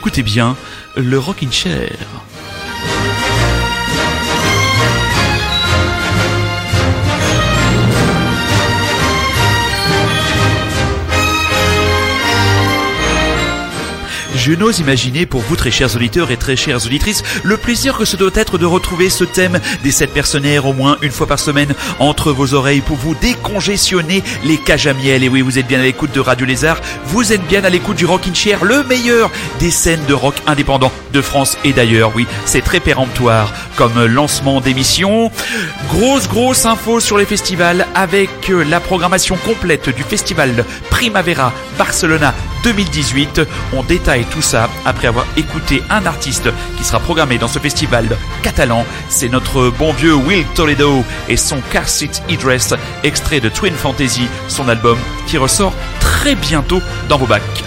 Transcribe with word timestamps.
écoutez 0.00 0.22
bien 0.22 0.56
le 0.96 1.18
Rockin' 1.18 1.52
Chair. 1.52 1.94
Je 14.40 14.52
n'ose 14.52 14.78
imaginer 14.78 15.26
pour 15.26 15.42
vous, 15.42 15.54
très 15.54 15.70
chers 15.70 15.94
auditeurs 15.94 16.30
et 16.30 16.38
très 16.38 16.56
chères 16.56 16.86
auditrices, 16.86 17.22
le 17.42 17.58
plaisir 17.58 17.98
que 17.98 18.06
ce 18.06 18.16
doit 18.16 18.30
être 18.34 18.56
de 18.56 18.64
retrouver 18.64 19.10
ce 19.10 19.24
thème 19.24 19.60
des 19.84 19.90
sept 19.90 20.14
personnaires 20.14 20.64
au 20.64 20.72
moins 20.72 20.96
une 21.02 21.10
fois 21.10 21.26
par 21.26 21.38
semaine 21.38 21.74
entre 21.98 22.32
vos 22.32 22.54
oreilles 22.54 22.80
pour 22.80 22.96
vous 22.96 23.14
décongestionner 23.14 24.22
les 24.42 24.56
cages 24.56 24.86
à 24.86 24.94
miel. 24.94 25.24
Et 25.24 25.28
oui, 25.28 25.42
vous 25.42 25.58
êtes 25.58 25.66
bien 25.66 25.80
à 25.80 25.82
l'écoute 25.82 26.14
de 26.14 26.20
Radio 26.20 26.46
Lézard, 26.46 26.80
vous 27.04 27.34
êtes 27.34 27.46
bien 27.48 27.64
à 27.64 27.68
l'écoute 27.68 27.98
du 27.98 28.06
Rockin' 28.06 28.34
Chair, 28.34 28.64
le 28.64 28.82
meilleur 28.84 29.30
des 29.58 29.70
scènes 29.70 30.06
de 30.08 30.14
rock 30.14 30.36
indépendant 30.46 30.90
de 31.12 31.20
France 31.20 31.58
et 31.62 31.74
d'ailleurs. 31.74 32.12
Oui, 32.14 32.26
c'est 32.46 32.64
très 32.64 32.80
péremptoire 32.80 33.52
comme 33.76 34.06
lancement 34.06 34.62
d'émission. 34.62 35.30
Grosse, 35.90 36.28
grosse 36.28 36.64
info 36.64 36.98
sur 36.98 37.18
les 37.18 37.26
festivals 37.26 37.86
avec 37.94 38.30
la 38.48 38.80
programmation 38.80 39.36
complète 39.36 39.94
du 39.94 40.02
festival 40.02 40.64
Primavera 40.88 41.52
Barcelona 41.76 42.32
2018. 42.62 43.42
On 43.72 43.82
détaille 43.82 44.24
tout 44.24 44.42
ça 44.42 44.68
après 44.84 45.08
avoir 45.08 45.26
écouté 45.36 45.82
un 45.90 46.06
artiste 46.06 46.48
qui 46.76 46.84
sera 46.84 47.00
programmé 47.00 47.38
dans 47.38 47.48
ce 47.48 47.58
festival 47.58 48.08
catalan. 48.42 48.84
C'est 49.08 49.28
notre 49.28 49.70
bon 49.70 49.92
vieux 49.92 50.14
Will 50.14 50.44
Toledo 50.54 51.04
et 51.28 51.36
son 51.36 51.60
Car 51.72 51.88
Seat 51.88 52.22
E-Dress, 52.30 52.74
extrait 53.04 53.40
de 53.40 53.48
Twin 53.48 53.74
Fantasy, 53.74 54.28
son 54.48 54.68
album 54.68 54.98
qui 55.26 55.38
ressort 55.38 55.74
très 56.00 56.34
bientôt 56.34 56.80
dans 57.08 57.18
vos 57.18 57.26
bacs. 57.26 57.64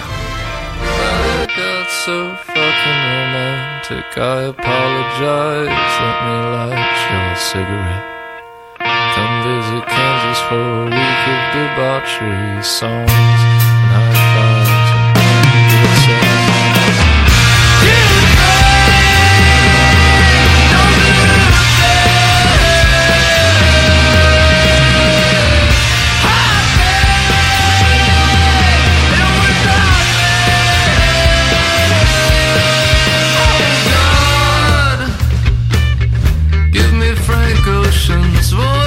It's. 38.52 38.83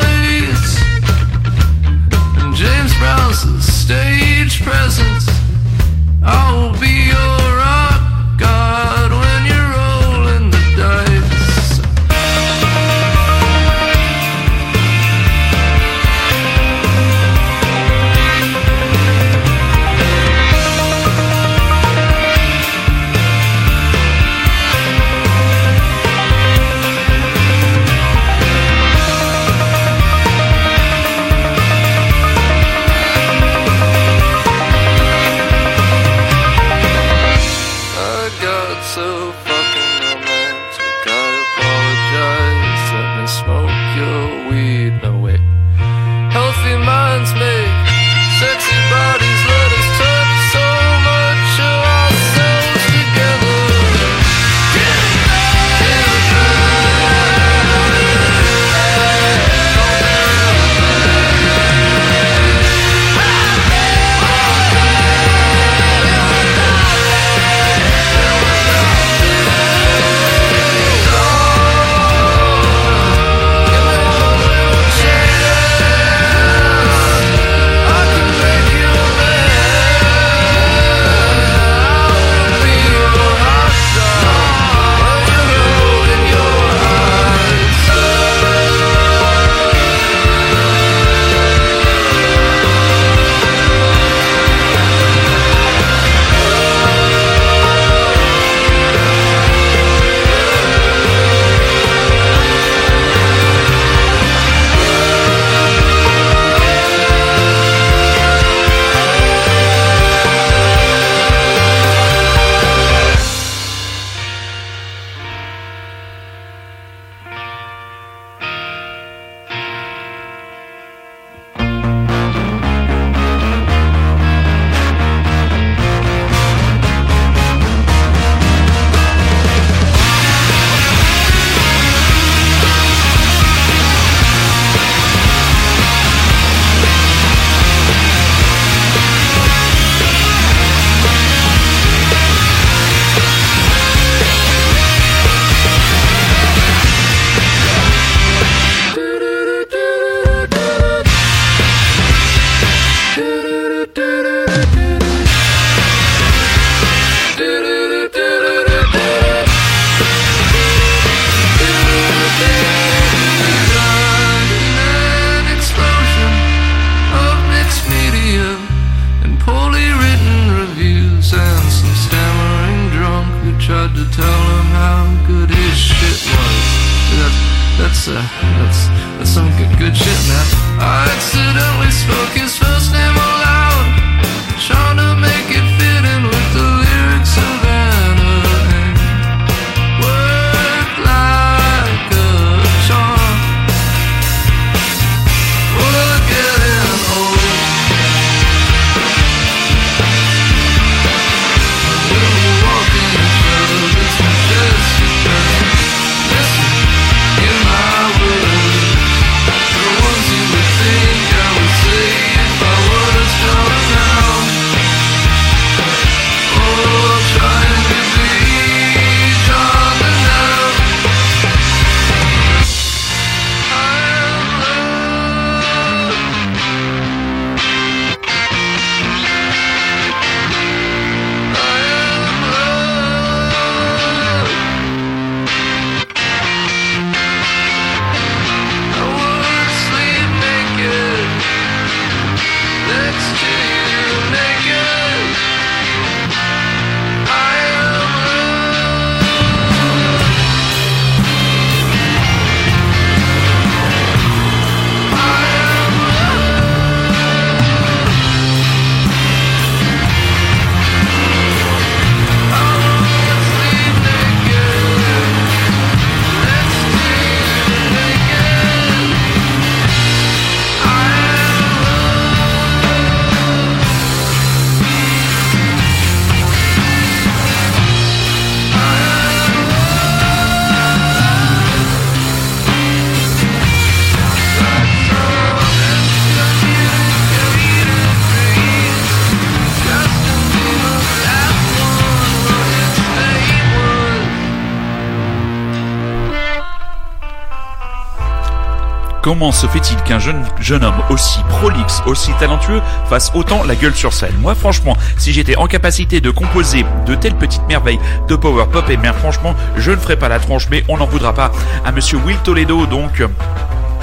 Comment 299.40 299.52
se 299.52 299.68
fait-il 299.68 300.02
qu'un 300.02 300.18
jeune, 300.18 300.44
jeune 300.60 300.84
homme 300.84 301.00
aussi 301.12 301.38
prolixe, 301.48 302.02
aussi 302.08 302.32
talentueux, 302.40 302.82
fasse 303.08 303.32
autant 303.36 303.64
la 303.64 303.76
gueule 303.76 303.94
sur 303.94 304.12
scène? 304.12 304.34
Moi, 304.40 304.56
franchement, 304.56 304.98
si 305.16 305.32
j'étais 305.32 305.56
en 305.56 305.68
capacité 305.68 306.22
de 306.22 306.32
composer 306.32 306.88
de 307.06 307.14
telles 307.14 307.36
petites 307.36 307.62
merveilles 307.68 308.00
de 308.28 308.36
power 308.36 308.66
pop, 308.72 308.90
et 308.90 308.94
eh 308.94 308.98
bien 308.98 309.14
franchement, 309.14 309.54
je 309.76 309.92
ne 309.92 309.98
ferai 309.98 310.18
pas 310.18 310.28
la 310.28 310.40
tronche, 310.40 310.70
mais 310.72 310.84
on 310.88 310.98
n'en 310.98 311.06
voudra 311.06 311.34
pas 311.34 311.52
à 311.86 311.92
monsieur 311.92 312.18
Will 312.18 312.38
Toledo, 312.38 312.88
donc 312.88 313.22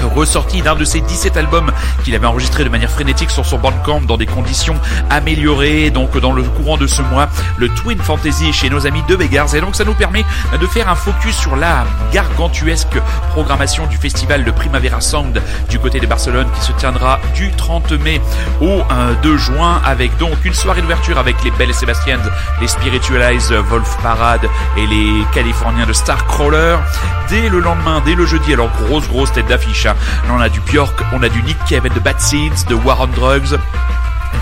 ressorti 0.05 0.63
d'un 0.63 0.75
de 0.75 0.85
ses 0.85 1.01
17 1.01 1.37
albums 1.37 1.73
qu'il 2.05 2.15
avait 2.15 2.27
enregistré 2.27 2.65
de 2.65 2.69
manière 2.69 2.91
frénétique 2.91 3.31
sur 3.31 3.47
son 3.47 3.59
Bandcamp 3.59 4.03
dans 4.03 4.17
des 4.17 4.27
conditions 4.27 4.77
améliorées. 5.11 5.91
Donc 5.91 6.19
dans 6.19 6.33
le 6.33 6.43
courant 6.43 6.77
de 6.77 6.87
ce 6.87 7.03
mois, 7.03 7.29
le 7.59 7.69
Twin 7.69 7.99
Fantasy 7.99 8.53
chez 8.53 8.71
nos 8.71 8.87
amis 8.87 9.03
de 9.09 9.17
Begars. 9.17 9.55
Et 9.55 9.61
donc 9.61 9.75
ça 9.77 9.85
nous 9.85 9.95
permet 9.95 10.25
de 10.61 10.67
faire 10.67 10.89
un 10.89 10.95
focus 10.95 11.37
sur 11.37 11.57
la 11.57 11.85
gargantuesque 12.13 12.99
programmation 13.31 13.87
du 13.87 13.97
festival 13.97 14.45
de 14.45 14.51
Primavera 14.51 15.01
Sound 15.01 15.43
du 15.69 15.79
côté 15.79 16.01
de 16.01 16.07
Barcelone 16.07 16.47
qui 16.55 16.65
se 16.65 16.73
tiendra 16.73 17.21
du 17.35 17.51
30 17.53 17.93
mai 17.93 18.21
au 18.61 18.83
2 19.23 19.29
euh, 19.29 19.39
juin 19.39 19.81
avec 19.85 20.17
donc 20.19 20.45
une 20.45 20.55
soirée 20.55 20.83
d'ouverture 20.83 21.19
avec 21.19 21.43
les 21.45 21.51
Belles 21.53 21.75
Sebastians, 21.75 22.21
les 22.61 22.69
Spiritualize, 22.69 23.53
Wolf 23.53 23.97
Parade 24.03 24.49
et 24.77 24.87
les 24.87 25.25
Californiens 25.33 25.87
de 25.87 25.93
Starcrawler. 25.93 26.77
Dès 27.29 27.49
le 27.49 27.61
lendemain, 27.61 28.03
dès 28.05 28.15
le 28.15 28.27
jeudi, 28.27 28.53
alors 28.53 28.71
grosse 28.87 29.09
grosse 29.09 29.33
tête 29.33 29.47
d'affiche 29.47 29.87
Là, 30.27 30.35
on 30.35 30.41
a 30.41 30.49
du 30.49 30.61
Björk, 30.61 30.95
on 31.13 31.23
a 31.23 31.29
du 31.29 31.43
Nick 31.43 31.59
Cave 31.69 31.89
de 31.93 32.01
Bad 32.01 32.21
Seeds, 32.21 32.67
de 32.69 32.75
War 32.75 33.01
on 33.01 33.07
Drugs. 33.09 33.59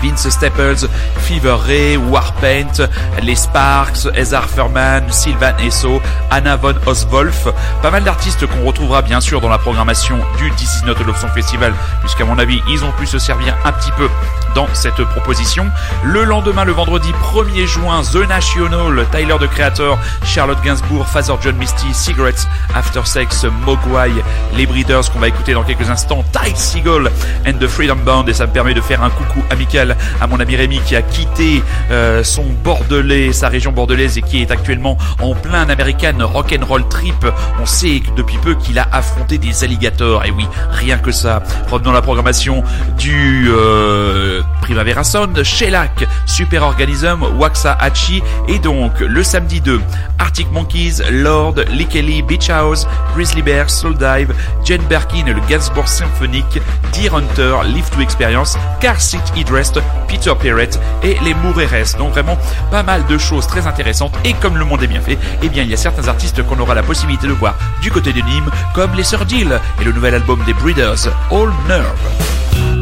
Vince 0.01 0.29
Staples, 0.29 0.87
Fever 1.19 1.55
Ray, 1.65 1.97
Warpaint, 1.97 2.89
Les 3.21 3.35
Sparks, 3.35 4.07
Ezar 4.15 4.49
Furman, 4.49 5.09
Sylvan 5.09 5.53
Esso, 5.59 6.01
Anna 6.29 6.57
von 6.57 6.75
Oswolf. 6.85 7.47
Pas 7.81 7.91
mal 7.91 8.03
d'artistes 8.03 8.45
qu'on 8.47 8.65
retrouvera 8.65 9.01
bien 9.01 9.21
sûr 9.21 9.39
dans 9.39 9.49
la 9.49 9.57
programmation 9.57 10.17
du 10.37 10.51
This 10.51 10.81
Is 10.81 10.85
Not 10.85 10.95
Love 11.05 11.15
Festival, 11.33 11.73
puisqu'à 12.01 12.25
mon 12.25 12.37
avis, 12.37 12.61
ils 12.69 12.83
ont 12.83 12.91
pu 12.99 13.05
se 13.05 13.17
servir 13.17 13.55
un 13.63 13.71
petit 13.71 13.91
peu 13.91 14.09
dans 14.55 14.67
cette 14.73 15.03
proposition. 15.03 15.65
Le 16.03 16.23
lendemain, 16.23 16.63
le 16.63 16.71
vendredi 16.71 17.11
1er 17.33 17.65
juin, 17.65 18.01
The 18.03 18.27
National, 18.27 19.05
Tyler 19.11 19.35
the 19.39 19.47
Creator, 19.47 19.97
Charlotte 20.23 20.61
Gainsbourg, 20.63 21.07
Father 21.07 21.35
John 21.41 21.55
Misty, 21.57 21.93
Cigarettes, 21.93 22.47
After 22.75 23.01
Sex, 23.05 23.45
Mogwai, 23.65 24.11
les 24.55 24.65
Breeders 24.65 25.11
qu'on 25.11 25.19
va 25.19 25.27
écouter 25.27 25.53
dans 25.53 25.63
quelques 25.63 25.89
instants, 25.89 26.23
Ty 26.31 26.55
Seagull 26.55 27.09
and 27.47 27.53
the 27.59 27.67
Freedom 27.67 27.95
Band 27.95 28.25
et 28.27 28.33
ça 28.33 28.45
me 28.45 28.51
permet 28.51 28.73
de 28.73 28.81
faire 28.81 29.03
un 29.03 29.09
coucou 29.09 29.43
amical 29.49 29.95
à 30.21 30.27
mon 30.27 30.39
ami 30.39 30.55
Rémi 30.55 30.79
qui 30.85 30.95
a 30.95 31.01
quitté 31.01 31.63
euh, 31.91 32.23
son 32.23 32.43
Bordelais, 32.63 33.33
sa 33.33 33.49
région 33.49 33.71
bordelaise 33.71 34.17
et 34.17 34.21
qui 34.21 34.41
est 34.41 34.51
actuellement 34.51 34.97
en 35.21 35.33
plein 35.33 35.67
American 35.69 36.13
rock'n'roll 36.21 36.87
trip. 36.87 37.25
On 37.61 37.65
sait 37.65 38.01
depuis 38.15 38.37
peu 38.37 38.55
qu'il 38.55 38.79
a 38.79 38.87
affronté 38.91 39.37
des 39.37 39.63
alligators 39.63 40.25
et 40.25 40.31
oui, 40.31 40.47
rien 40.71 40.97
que 40.97 41.11
ça. 41.11 41.41
Revenons 41.71 41.91
à 41.91 41.93
la 41.93 42.01
programmation 42.01 42.63
du 42.97 43.47
euh, 43.49 44.41
Primavera 44.61 45.03
Sound, 45.03 45.43
Shellac, 45.43 46.07
Super 46.25 46.63
Organism, 46.63 47.23
Waxa 47.37 47.77
Hachi 47.79 48.23
et 48.47 48.59
donc 48.59 48.99
le 49.01 49.21
samedi 49.21 49.59
2, 49.59 49.81
Arctic 50.19 50.49
Monkeys, 50.51 51.01
Lord, 51.11 51.55
Lee 51.69 51.85
Kelly, 51.85 52.21
Beach 52.21 52.49
House, 52.49 52.87
Grizzly 53.13 53.41
Bear, 53.41 53.69
Soul 53.69 53.97
Dive, 53.97 54.33
Jen 54.63 54.81
Berkin 54.83 55.25
le 55.25 55.41
Gainsbourg 55.49 55.87
Symphonic, 55.87 56.61
Deer 56.93 57.13
Hunter, 57.13 57.57
Live 57.65 57.89
to 57.89 57.99
Experience, 57.99 58.57
Car 58.79 58.99
Seat 59.01 59.21
Headrest, 59.35 59.79
Peter 60.07 60.33
Perrett 60.39 60.79
et 61.03 61.17
les 61.23 61.33
Moureres. 61.33 61.97
Donc 61.97 62.11
vraiment 62.11 62.37
pas 62.71 62.83
mal 62.83 63.05
de 63.05 63.17
choses 63.17 63.47
très 63.47 63.67
intéressantes 63.67 64.13
et 64.23 64.33
comme 64.33 64.57
le 64.57 64.65
monde 64.65 64.81
est 64.83 64.87
bien 64.87 65.01
fait, 65.01 65.17
eh 65.41 65.49
bien 65.49 65.63
il 65.63 65.69
y 65.69 65.73
a 65.73 65.77
certains 65.77 66.07
artistes 66.07 66.41
qu'on 66.43 66.59
aura 66.59 66.73
la 66.73 66.83
possibilité 66.83 67.27
de 67.27 67.33
voir 67.33 67.55
du 67.81 67.91
côté 67.91 68.13
de 68.13 68.21
Nîmes 68.21 68.49
comme 68.73 68.93
les 68.95 69.03
Sœurs 69.03 69.25
Dill 69.25 69.59
et 69.81 69.83
le 69.83 69.91
nouvel 69.91 70.15
album 70.15 70.39
des 70.45 70.53
Breeders, 70.53 71.07
All 71.31 71.51
Nerve. 71.67 72.72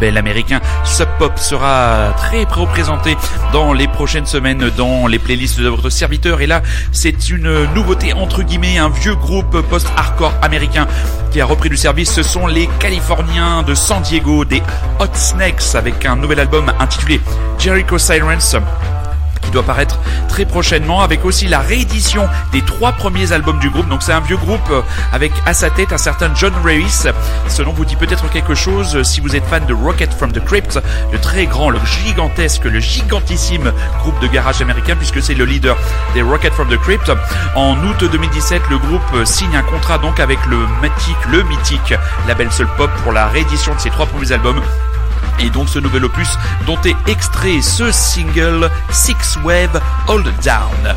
Label 0.00 0.16
américain 0.16 0.60
Sub 0.84 1.08
Pop 1.18 1.38
sera 1.38 2.14
très 2.16 2.44
représenté 2.44 3.16
dans 3.52 3.74
les 3.74 3.86
prochaines 3.86 4.24
semaines 4.24 4.70
dans 4.76 5.06
les 5.06 5.18
playlists 5.18 5.60
de 5.60 5.68
votre 5.68 5.90
serviteur. 5.90 6.40
Et 6.40 6.46
là, 6.46 6.62
c'est 6.92 7.28
une 7.28 7.66
nouveauté 7.74 8.14
entre 8.14 8.42
guillemets, 8.42 8.78
un 8.78 8.88
vieux 8.88 9.14
groupe 9.14 9.60
post-hardcore 9.68 10.32
américain 10.40 10.86
qui 11.30 11.40
a 11.40 11.44
repris 11.44 11.68
du 11.68 11.76
service. 11.76 12.10
Ce 12.10 12.22
sont 12.22 12.46
les 12.46 12.68
Californiens 12.78 13.62
de 13.62 13.74
San 13.74 14.00
Diego, 14.00 14.44
des 14.46 14.62
Hot 15.00 15.14
Snakes, 15.14 15.74
avec 15.74 16.06
un 16.06 16.16
nouvel 16.16 16.40
album 16.40 16.72
intitulé 16.78 17.20
Jericho 17.58 17.98
Sirens 17.98 18.56
doit 19.50 19.62
paraître 19.62 19.98
très 20.28 20.44
prochainement 20.44 21.02
avec 21.02 21.24
aussi 21.24 21.46
la 21.46 21.60
réédition 21.60 22.28
des 22.52 22.62
trois 22.62 22.92
premiers 22.92 23.32
albums 23.32 23.58
du 23.58 23.70
groupe. 23.70 23.88
Donc 23.88 24.02
c'est 24.02 24.12
un 24.12 24.20
vieux 24.20 24.36
groupe 24.36 24.60
euh, 24.70 24.82
avec 25.12 25.32
à 25.46 25.54
sa 25.54 25.70
tête 25.70 25.92
un 25.92 25.98
certain 25.98 26.30
John 26.34 26.52
Reis. 26.64 27.08
Ce 27.48 27.62
nom 27.62 27.72
vous 27.72 27.84
dit 27.84 27.96
peut-être 27.96 28.28
quelque 28.30 28.54
chose 28.54 28.96
euh, 28.96 29.04
si 29.04 29.20
vous 29.20 29.36
êtes 29.36 29.44
fan 29.44 29.64
de 29.66 29.74
Rocket 29.74 30.12
from 30.12 30.32
the 30.32 30.44
Crypt, 30.44 30.78
le 31.12 31.18
très 31.18 31.46
grand, 31.46 31.70
le 31.70 31.80
gigantesque, 31.84 32.64
le 32.64 32.80
gigantissime 32.80 33.72
groupe 34.00 34.18
de 34.20 34.26
garage 34.26 34.60
américain 34.60 34.96
puisque 34.96 35.22
c'est 35.22 35.34
le 35.34 35.44
leader 35.44 35.76
des 36.14 36.22
Rocket 36.22 36.52
from 36.52 36.68
the 36.68 36.78
Crypt. 36.78 37.10
En 37.54 37.76
août 37.84 38.04
2017, 38.10 38.62
le 38.70 38.78
groupe 38.78 39.02
euh, 39.14 39.24
signe 39.24 39.56
un 39.56 39.62
contrat 39.62 39.98
donc 39.98 40.20
avec 40.20 40.38
le 40.46 40.58
mythique, 40.82 41.16
le 41.30 41.42
mythique 41.44 41.94
label 42.26 42.50
Soul 42.52 42.68
Pop 42.76 42.90
pour 43.02 43.12
la 43.12 43.26
réédition 43.26 43.74
de 43.74 43.80
ses 43.80 43.90
trois 43.90 44.06
premiers 44.06 44.32
albums 44.32 44.60
et 45.38 45.50
donc 45.50 45.68
ce 45.68 45.78
nouvel 45.78 46.04
opus 46.04 46.28
dont 46.66 46.80
est 46.84 46.96
extrait 47.10 47.60
ce 47.62 47.90
single 47.90 48.70
Six 48.90 49.38
Wave 49.44 49.80
Hold 50.08 50.32
Down. 50.42 50.94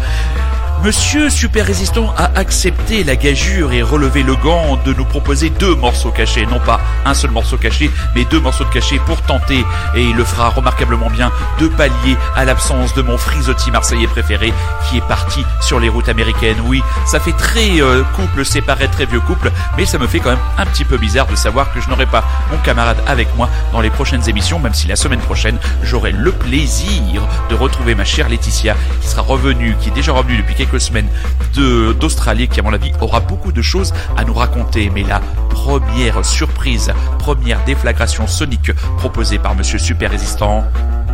Monsieur 0.83 1.29
Super 1.29 1.65
Résistant 1.65 2.13
a 2.17 2.37
accepté 2.37 3.05
la 3.05 3.15
gageure 3.15 3.71
et 3.71 3.81
relevé 3.81 4.21
le 4.21 4.35
gant 4.35 4.77
de 4.83 4.93
nous 4.93 5.05
proposer 5.05 5.49
deux 5.49 5.75
morceaux 5.75 6.11
cachés, 6.11 6.45
non 6.45 6.59
pas 6.59 6.81
un 7.05 7.13
seul 7.13 7.31
morceau 7.31 7.55
caché, 7.55 7.89
mais 8.15 8.25
deux 8.25 8.41
morceaux 8.41 8.65
de 8.65 8.69
cachés 8.69 8.99
pour 9.05 9.21
tenter, 9.21 9.63
et 9.95 10.03
il 10.03 10.13
le 10.13 10.25
fera 10.25 10.49
remarquablement 10.49 11.09
bien, 11.09 11.31
de 11.61 11.69
pallier 11.69 12.17
à 12.35 12.43
l'absence 12.43 12.93
de 12.95 13.01
mon 13.01 13.17
frisotti 13.17 13.71
marseillais 13.71 14.07
préféré 14.07 14.51
qui 14.89 14.97
est 14.97 15.07
parti 15.07 15.45
sur 15.61 15.79
les 15.79 15.87
routes 15.87 16.09
américaines. 16.09 16.59
Oui, 16.65 16.83
ça 17.05 17.21
fait 17.21 17.31
très 17.31 17.81
euh, 17.81 18.03
couple 18.17 18.43
séparé, 18.43 18.89
très 18.89 19.05
vieux 19.05 19.21
couple, 19.21 19.53
mais 19.77 19.85
ça 19.85 19.97
me 19.97 20.07
fait 20.07 20.19
quand 20.19 20.31
même 20.31 20.39
un 20.57 20.65
petit 20.65 20.83
peu 20.83 20.97
bizarre 20.97 21.27
de 21.27 21.37
savoir 21.37 21.73
que 21.73 21.79
je 21.79 21.87
n'aurai 21.87 22.07
pas 22.07 22.25
mon 22.51 22.57
camarade 22.57 23.01
avec 23.07 23.33
moi 23.37 23.49
dans 23.71 23.79
les 23.79 23.89
prochaines 23.89 24.27
émissions, 24.27 24.59
même 24.59 24.73
si 24.73 24.87
la 24.87 24.97
semaine 24.97 25.21
prochaine 25.21 25.59
j'aurai 25.81 26.11
le 26.11 26.33
plaisir 26.33 27.25
de 27.49 27.55
retrouver 27.55 27.95
ma 27.95 28.03
chère 28.03 28.27
Laetitia 28.27 28.75
qui 28.99 29.07
sera 29.07 29.21
revenue, 29.21 29.77
qui 29.79 29.87
est 29.87 29.93
déjà 29.93 30.11
revenue 30.11 30.39
depuis 30.39 30.55
quelques 30.55 30.72
semaine 30.79 31.07
d'Australie 31.55 32.47
qui 32.47 32.59
à 32.59 32.63
mon 32.63 32.73
avis 32.73 32.91
aura 33.01 33.19
beaucoup 33.19 33.51
de 33.51 33.61
choses 33.61 33.93
à 34.17 34.23
nous 34.23 34.33
raconter. 34.33 34.89
Mais 34.89 35.03
la 35.03 35.19
première 35.49 36.23
surprise, 36.25 36.91
première 37.19 37.63
déflagration 37.65 38.27
sonique 38.27 38.71
proposée 38.97 39.39
par 39.39 39.55
Monsieur 39.55 39.79
Super 39.79 40.11
Résistant, 40.11 40.63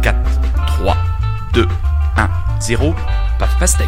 4, 0.02 0.18
3, 0.68 0.98
2, 1.54 1.68
1, 2.18 2.30
0, 2.62 2.96
paf 3.38 3.58
pastèque. 3.60 3.88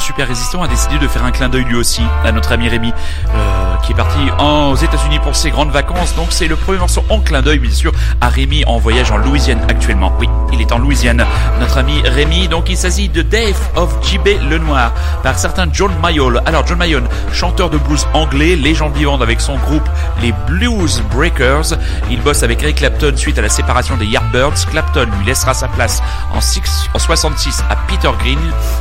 Super 0.00 0.28
Résistant 0.28 0.62
a 0.62 0.68
décidé 0.68 0.98
de 0.98 1.08
faire 1.08 1.24
un 1.24 1.30
clin 1.30 1.48
d'œil 1.48 1.64
lui 1.64 1.76
aussi 1.76 2.02
à 2.24 2.32
notre 2.32 2.52
ami 2.52 2.68
Rémi, 2.68 2.92
euh, 3.34 3.53
qui 3.84 3.92
est 3.92 3.96
parti 3.96 4.18
aux 4.38 4.76
États-Unis 4.76 5.18
pour 5.20 5.36
ses 5.36 5.50
grandes 5.50 5.70
vacances. 5.70 6.14
Donc 6.16 6.28
c'est 6.30 6.48
le 6.48 6.56
premier 6.56 6.78
morceau 6.78 7.04
en 7.10 7.20
clin 7.20 7.42
d'œil, 7.42 7.58
bien 7.58 7.70
sûr, 7.70 7.92
à 8.20 8.28
Rémi 8.28 8.64
en 8.66 8.78
voyage 8.78 9.10
en 9.10 9.18
Louisiane 9.18 9.60
actuellement. 9.68 10.12
Oui, 10.18 10.28
il 10.52 10.60
est 10.60 10.72
en 10.72 10.78
Louisiane, 10.78 11.24
notre 11.60 11.78
ami 11.78 12.00
Rémi. 12.04 12.48
Donc 12.48 12.68
il 12.68 12.76
s'agit 12.76 13.08
de 13.08 13.22
Dave 13.22 13.56
of 13.76 13.96
JB 14.02 14.50
Lenoir 14.50 14.92
par 15.22 15.38
certains 15.38 15.68
John 15.72 15.92
Mayall. 16.02 16.42
Alors 16.46 16.66
John 16.66 16.78
Mayall, 16.78 17.04
chanteur 17.32 17.70
de 17.70 17.78
blues 17.78 18.06
anglais, 18.14 18.56
légende 18.56 18.94
vivante 18.94 19.22
avec 19.22 19.40
son 19.40 19.56
groupe 19.56 19.88
les 20.22 20.32
Blues 20.46 21.02
Breakers. 21.10 21.74
Il 22.10 22.20
bosse 22.22 22.42
avec 22.42 22.62
Eric 22.62 22.76
Clapton 22.76 23.12
suite 23.16 23.38
à 23.38 23.42
la 23.42 23.48
séparation 23.48 23.96
des 23.96 24.06
Yardbirds. 24.06 24.66
Clapton 24.70 25.06
lui 25.18 25.26
laissera 25.26 25.54
sa 25.54 25.68
place 25.68 26.02
en, 26.32 26.38
en 26.38 26.98
66 26.98 27.62
à 27.70 27.76
Peter 27.76 28.10
Green, 28.18 28.38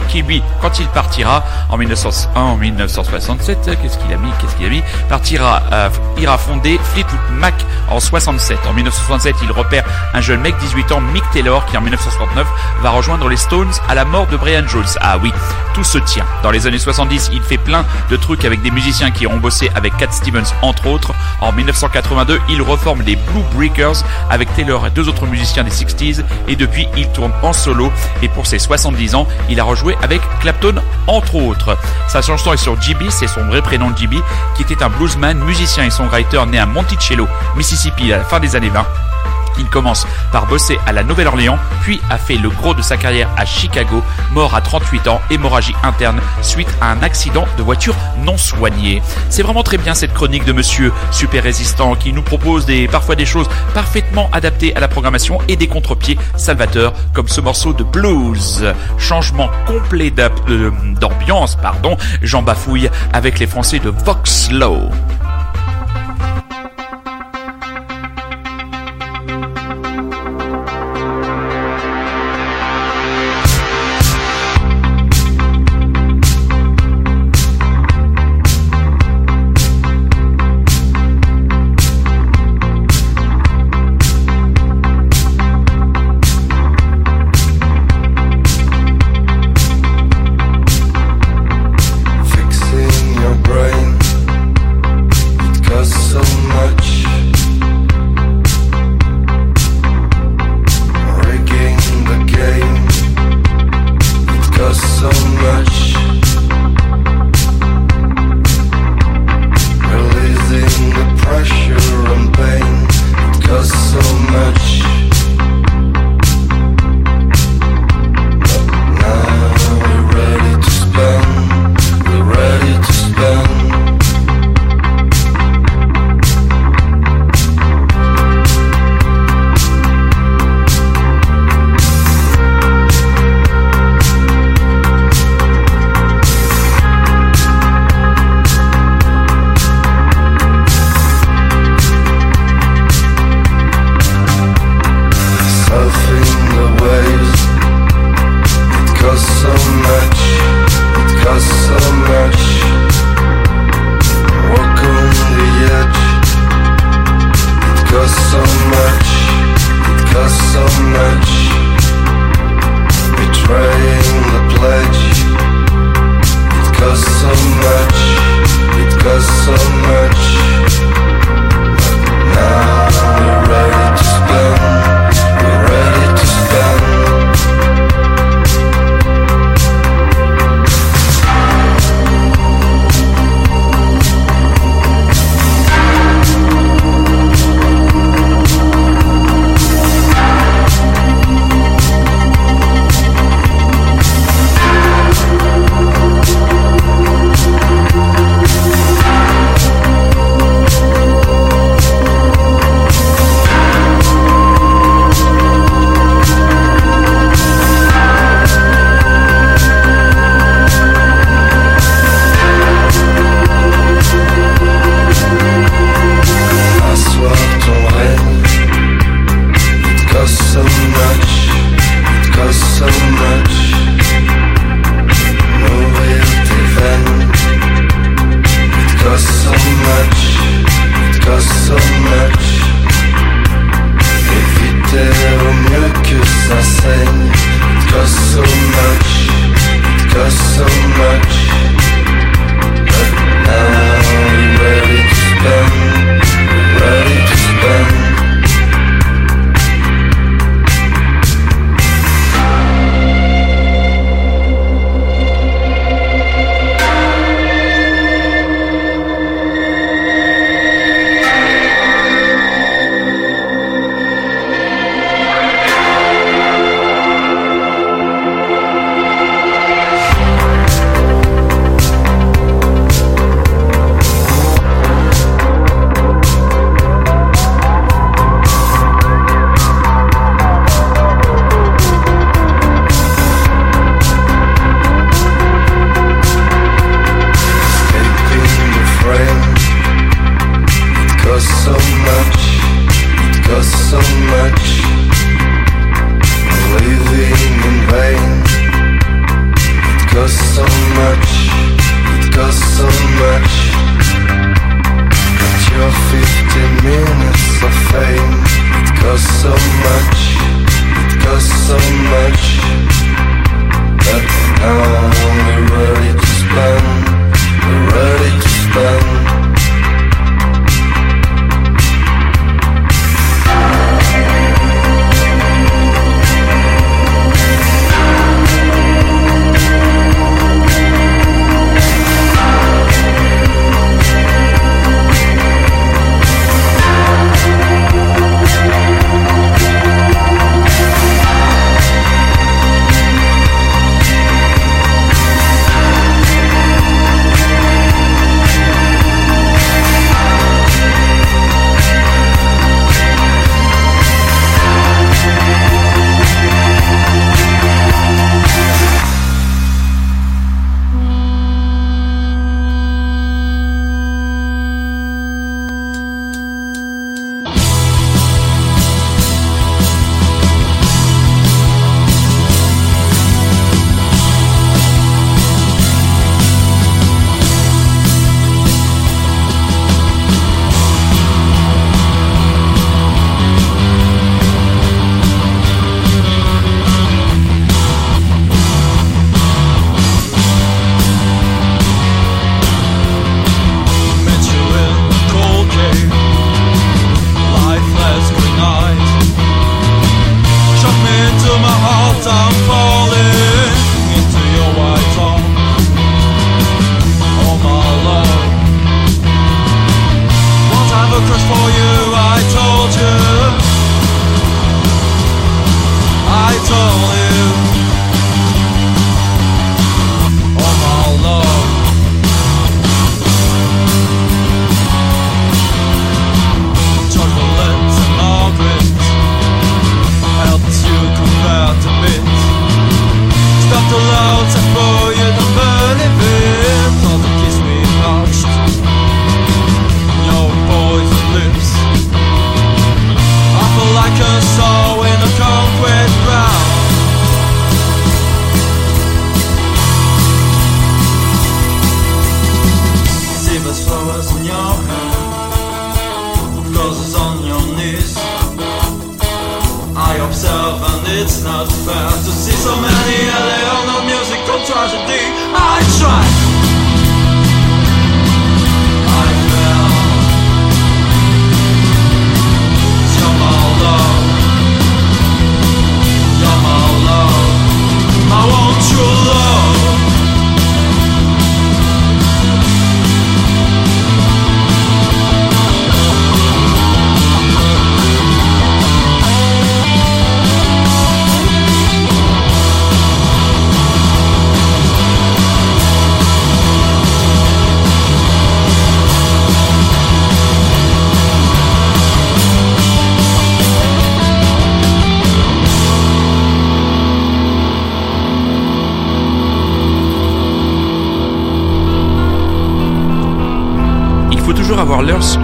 qui 0.09 0.21
lui, 0.21 0.41
quand 0.61 0.79
il 0.79 0.87
partira 0.87 1.43
en, 1.69 1.77
1901, 1.77 2.39
en 2.39 2.57
1967, 2.57 3.77
qu'est-ce 3.81 3.97
qu'il 3.97 4.13
a 4.13 4.17
mis, 4.17 4.29
qu'est-ce 4.39 4.55
qu'il 4.55 4.65
a 4.65 4.69
mis, 4.69 4.83
partira, 5.09 5.63
euh, 5.71 5.89
ira 6.17 6.37
fonder 6.37 6.79
Fleetwood 6.93 7.19
Mac 7.31 7.53
en 7.89 7.99
67. 7.99 8.57
En 8.67 8.73
1967, 8.73 9.35
il 9.43 9.51
repère 9.51 9.83
un 10.13 10.21
jeune 10.21 10.41
mec 10.41 10.55
18 10.57 10.91
ans, 10.91 11.01
Mick 11.01 11.23
Taylor, 11.31 11.65
qui 11.65 11.77
en 11.77 11.81
1969 11.81 12.47
va 12.81 12.89
rejoindre 12.89 13.29
les 13.29 13.37
Stones 13.37 13.71
à 13.87 13.95
la 13.95 14.05
mort 14.05 14.27
de 14.27 14.37
Brian 14.37 14.67
Jones. 14.67 14.83
Ah 15.01 15.17
oui, 15.21 15.31
tout 15.73 15.83
se 15.83 15.97
tient. 15.97 16.25
Dans 16.41 16.51
les 16.51 16.67
années 16.67 16.79
70, 16.79 17.31
il 17.33 17.41
fait 17.41 17.57
plein 17.57 17.85
de 18.09 18.15
trucs 18.15 18.45
avec 18.45 18.61
des 18.61 18.71
musiciens 18.71 19.11
qui 19.11 19.27
ont 19.27 19.37
bossé 19.37 19.69
avec 19.75 19.95
Cat 19.97 20.11
Stevens 20.11 20.53
entre 20.61 20.87
autres. 20.87 21.13
En 21.41 21.51
1982, 21.51 22.39
il 22.49 22.61
reforme 22.61 23.01
les 23.01 23.15
Blue 23.15 23.43
Breakers 23.53 24.03
avec 24.29 24.53
Taylor 24.55 24.87
et 24.87 24.89
deux 24.89 25.07
autres 25.09 25.25
musiciens 25.25 25.63
des 25.63 25.71
60s 25.71 26.23
et 26.47 26.55
depuis 26.55 26.87
il 26.97 27.09
tourne 27.09 27.31
en 27.41 27.53
solo 27.53 27.91
et 28.21 28.29
pour 28.29 28.47
ses 28.47 28.59
70 28.59 29.15
ans, 29.15 29.27
il 29.49 29.59
a 29.59 29.63
rejoué 29.63 29.95
avec 30.01 30.21
Clapton 30.39 30.75
entre 31.07 31.35
autres. 31.35 31.77
Sa 32.07 32.21
chanson 32.21 32.53
est 32.53 32.57
sur 32.57 32.79
GB, 32.81 33.09
c'est 33.09 33.27
son 33.27 33.45
vrai 33.45 33.61
prénom 33.61 33.95
GB, 33.95 34.17
qui 34.55 34.63
était 34.63 34.82
bluesman, 34.89 35.37
musicien 35.39 35.85
et 35.85 35.89
songwriter 35.89 36.45
né 36.47 36.59
à 36.59 36.65
Monticello, 36.65 37.27
Mississippi 37.55 38.11
à 38.13 38.17
la 38.17 38.23
fin 38.23 38.39
des 38.39 38.55
années 38.55 38.69
20 38.69 39.12
il 39.57 39.67
commence 39.67 40.07
par 40.31 40.45
bosser 40.47 40.77
à 40.85 40.91
la 40.91 41.03
Nouvelle-Orléans, 41.03 41.57
puis 41.81 42.01
a 42.09 42.17
fait 42.17 42.35
le 42.35 42.49
gros 42.49 42.73
de 42.73 42.81
sa 42.81 42.97
carrière 42.97 43.29
à 43.37 43.45
Chicago, 43.45 44.03
mort 44.31 44.55
à 44.55 44.61
38 44.61 45.07
ans, 45.07 45.21
hémorragie 45.29 45.75
interne 45.83 46.19
suite 46.41 46.69
à 46.81 46.91
un 46.91 47.01
accident 47.03 47.45
de 47.57 47.63
voiture 47.63 47.95
non 48.23 48.37
soigné. 48.37 49.01
C'est 49.29 49.43
vraiment 49.43 49.63
très 49.63 49.77
bien 49.77 49.93
cette 49.93 50.13
chronique 50.13 50.45
de 50.45 50.53
monsieur 50.53 50.91
super 51.11 51.43
résistant 51.43 51.95
qui 51.95 52.13
nous 52.13 52.21
propose 52.21 52.65
des, 52.65 52.87
parfois 52.87 53.15
des 53.15 53.25
choses 53.25 53.47
parfaitement 53.73 54.29
adaptées 54.31 54.75
à 54.75 54.79
la 54.79 54.87
programmation 54.87 55.39
et 55.47 55.55
des 55.55 55.67
contre-pieds 55.67 56.17
salvateurs 56.35 56.93
comme 57.13 57.27
ce 57.27 57.41
morceau 57.41 57.73
de 57.73 57.83
blues. 57.83 58.65
Changement 58.97 59.49
complet 59.65 60.11
d'ambiance, 60.11 61.55
pardon, 61.55 61.97
j'en 62.21 62.41
bafouille 62.41 62.89
avec 63.11 63.39
les 63.39 63.47
Français 63.47 63.79
de 63.79 63.89
Voxlow. 63.89 64.89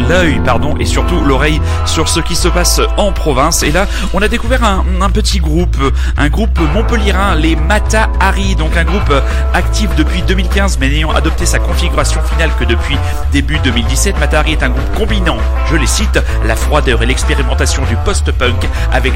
L'œil, 0.09 0.41
pardon, 0.43 0.75
et 0.79 0.85
surtout 0.85 1.21
l'oreille 1.21 1.61
sur 1.85 2.09
ce 2.09 2.19
qui 2.19 2.35
se 2.35 2.47
passe 2.47 2.81
en 2.97 3.11
province. 3.11 3.63
Et 3.63 3.71
là, 3.71 3.85
on 4.13 4.21
a 4.21 4.27
découvert 4.27 4.63
un, 4.63 5.09
petit 5.09 5.39
groupe, 5.39 5.77
un 6.17 6.29
groupe 6.29 6.59
montpellierin, 6.73 7.35
les 7.35 7.55
Mata 7.55 8.09
Hari, 8.19 8.55
donc 8.55 8.75
un 8.75 8.83
groupe 8.83 9.13
actif 9.53 9.89
depuis 9.95 10.21
2015, 10.23 10.79
mais 10.79 10.89
n'ayant 10.89 11.11
adopté 11.11 11.45
sa 11.45 11.59
configuration 11.59 12.21
finale 12.23 12.49
que 12.59 12.65
depuis 12.65 12.97
début 13.31 13.59
2017. 13.59 14.19
Mata 14.19 14.39
Hari 14.39 14.53
est 14.53 14.63
un 14.63 14.69
groupe 14.69 14.95
combinant, 14.97 15.37
je 15.69 15.75
les 15.75 15.87
cite, 15.87 16.19
la 16.45 16.55
froideur 16.55 17.03
et 17.03 17.05
l'expérimentation 17.05 17.83
du 17.85 17.95
post-punk 17.97 18.67
avec 18.91 19.13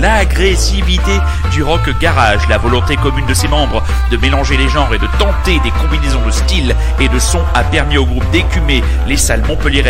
l'agressivité 0.00 1.12
du 1.50 1.62
rock 1.62 1.90
garage, 2.00 2.48
la 2.48 2.58
volonté 2.58 2.96
commune 2.96 3.26
de 3.26 3.34
ses 3.34 3.48
membres 3.48 3.82
de 4.10 4.16
mélanger 4.16 4.56
les 4.56 4.68
genres 4.68 4.94
et 4.94 4.98
de 4.98 5.08
tenter 5.18 5.58
des 5.60 5.70
combinaisons 5.70 6.24
de 6.24 6.30
styles 6.30 6.76
et 7.00 7.08
de 7.08 7.18
sons 7.18 7.42
a 7.54 7.64
permis 7.64 7.98
au 7.98 8.06
groupe 8.06 8.28
d'écumer 8.30 8.82
les 9.06 9.16
salles 9.16 9.42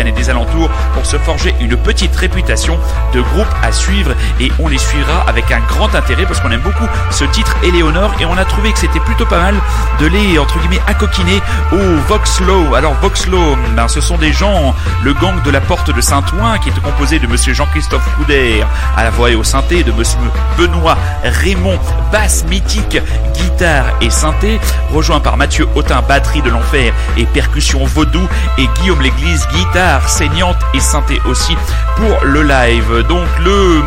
et 0.07 0.11
des 0.11 0.29
alentours 0.29 0.69
pour 0.93 1.05
se 1.05 1.17
forger 1.17 1.53
une 1.59 1.75
petite 1.77 2.15
réputation 2.15 2.77
de 3.13 3.21
groupe 3.21 3.47
à 3.63 3.71
suivre 3.71 4.11
et 4.39 4.51
on 4.59 4.67
les 4.67 4.77
suivra 4.77 5.21
avec 5.27 5.51
un 5.51 5.59
grand 5.59 5.93
intérêt 5.95 6.25
parce 6.25 6.39
qu'on 6.39 6.51
aime 6.51 6.61
beaucoup 6.61 6.87
ce 7.11 7.25
titre 7.25 7.55
Éléonore 7.63 8.11
et 8.19 8.25
on 8.25 8.37
a 8.37 8.45
trouvé 8.45 8.71
que 8.71 8.79
c'était 8.79 8.99
plutôt 8.99 9.25
pas 9.25 9.39
mal 9.39 9.55
de 9.99 10.07
les 10.07 10.39
entre 10.39 10.59
guillemets 10.59 10.81
accoquiner 10.87 11.41
au 11.71 11.95
Voxlow. 12.07 12.75
Alors 12.75 12.93
Voxlow, 13.01 13.57
ben, 13.75 13.87
ce 13.87 14.01
sont 14.01 14.17
des 14.17 14.33
gens, 14.33 14.73
le 15.03 15.13
gang 15.13 15.41
de 15.43 15.51
la 15.51 15.61
porte 15.61 15.93
de 15.93 16.01
Saint-Ouen 16.01 16.57
qui 16.59 16.69
est 16.69 16.81
composé 16.81 17.19
de 17.19 17.27
monsieur 17.27 17.53
Jean-Christophe 17.53 18.07
Couder 18.17 18.63
à 18.95 19.03
la 19.03 19.09
voix 19.09 19.29
et 19.29 19.35
au 19.35 19.43
synthé, 19.43 19.83
de 19.83 19.91
monsieur 19.91 20.19
Benoît 20.57 20.97
Raymond, 21.23 21.79
basse 22.11 22.45
mythique, 22.45 22.99
guitare 23.33 23.85
et 24.01 24.09
synthé, 24.09 24.59
rejoint 24.91 25.19
par 25.19 25.37
Mathieu 25.37 25.67
Autin, 25.75 26.01
batterie 26.01 26.41
de 26.41 26.49
l'enfer 26.49 26.93
et 27.17 27.25
percussion 27.25 27.85
vaudou 27.85 28.21
et 28.57 28.67
Guillaume 28.79 29.01
L'église, 29.01 29.47
guitare 29.53 29.88
saignante 30.07 30.57
et 30.73 30.79
synthé 30.79 31.19
aussi 31.25 31.55
pour 31.95 32.23
le 32.23 32.43
live. 32.43 33.03
Donc 33.07 33.27
le, 33.43 33.81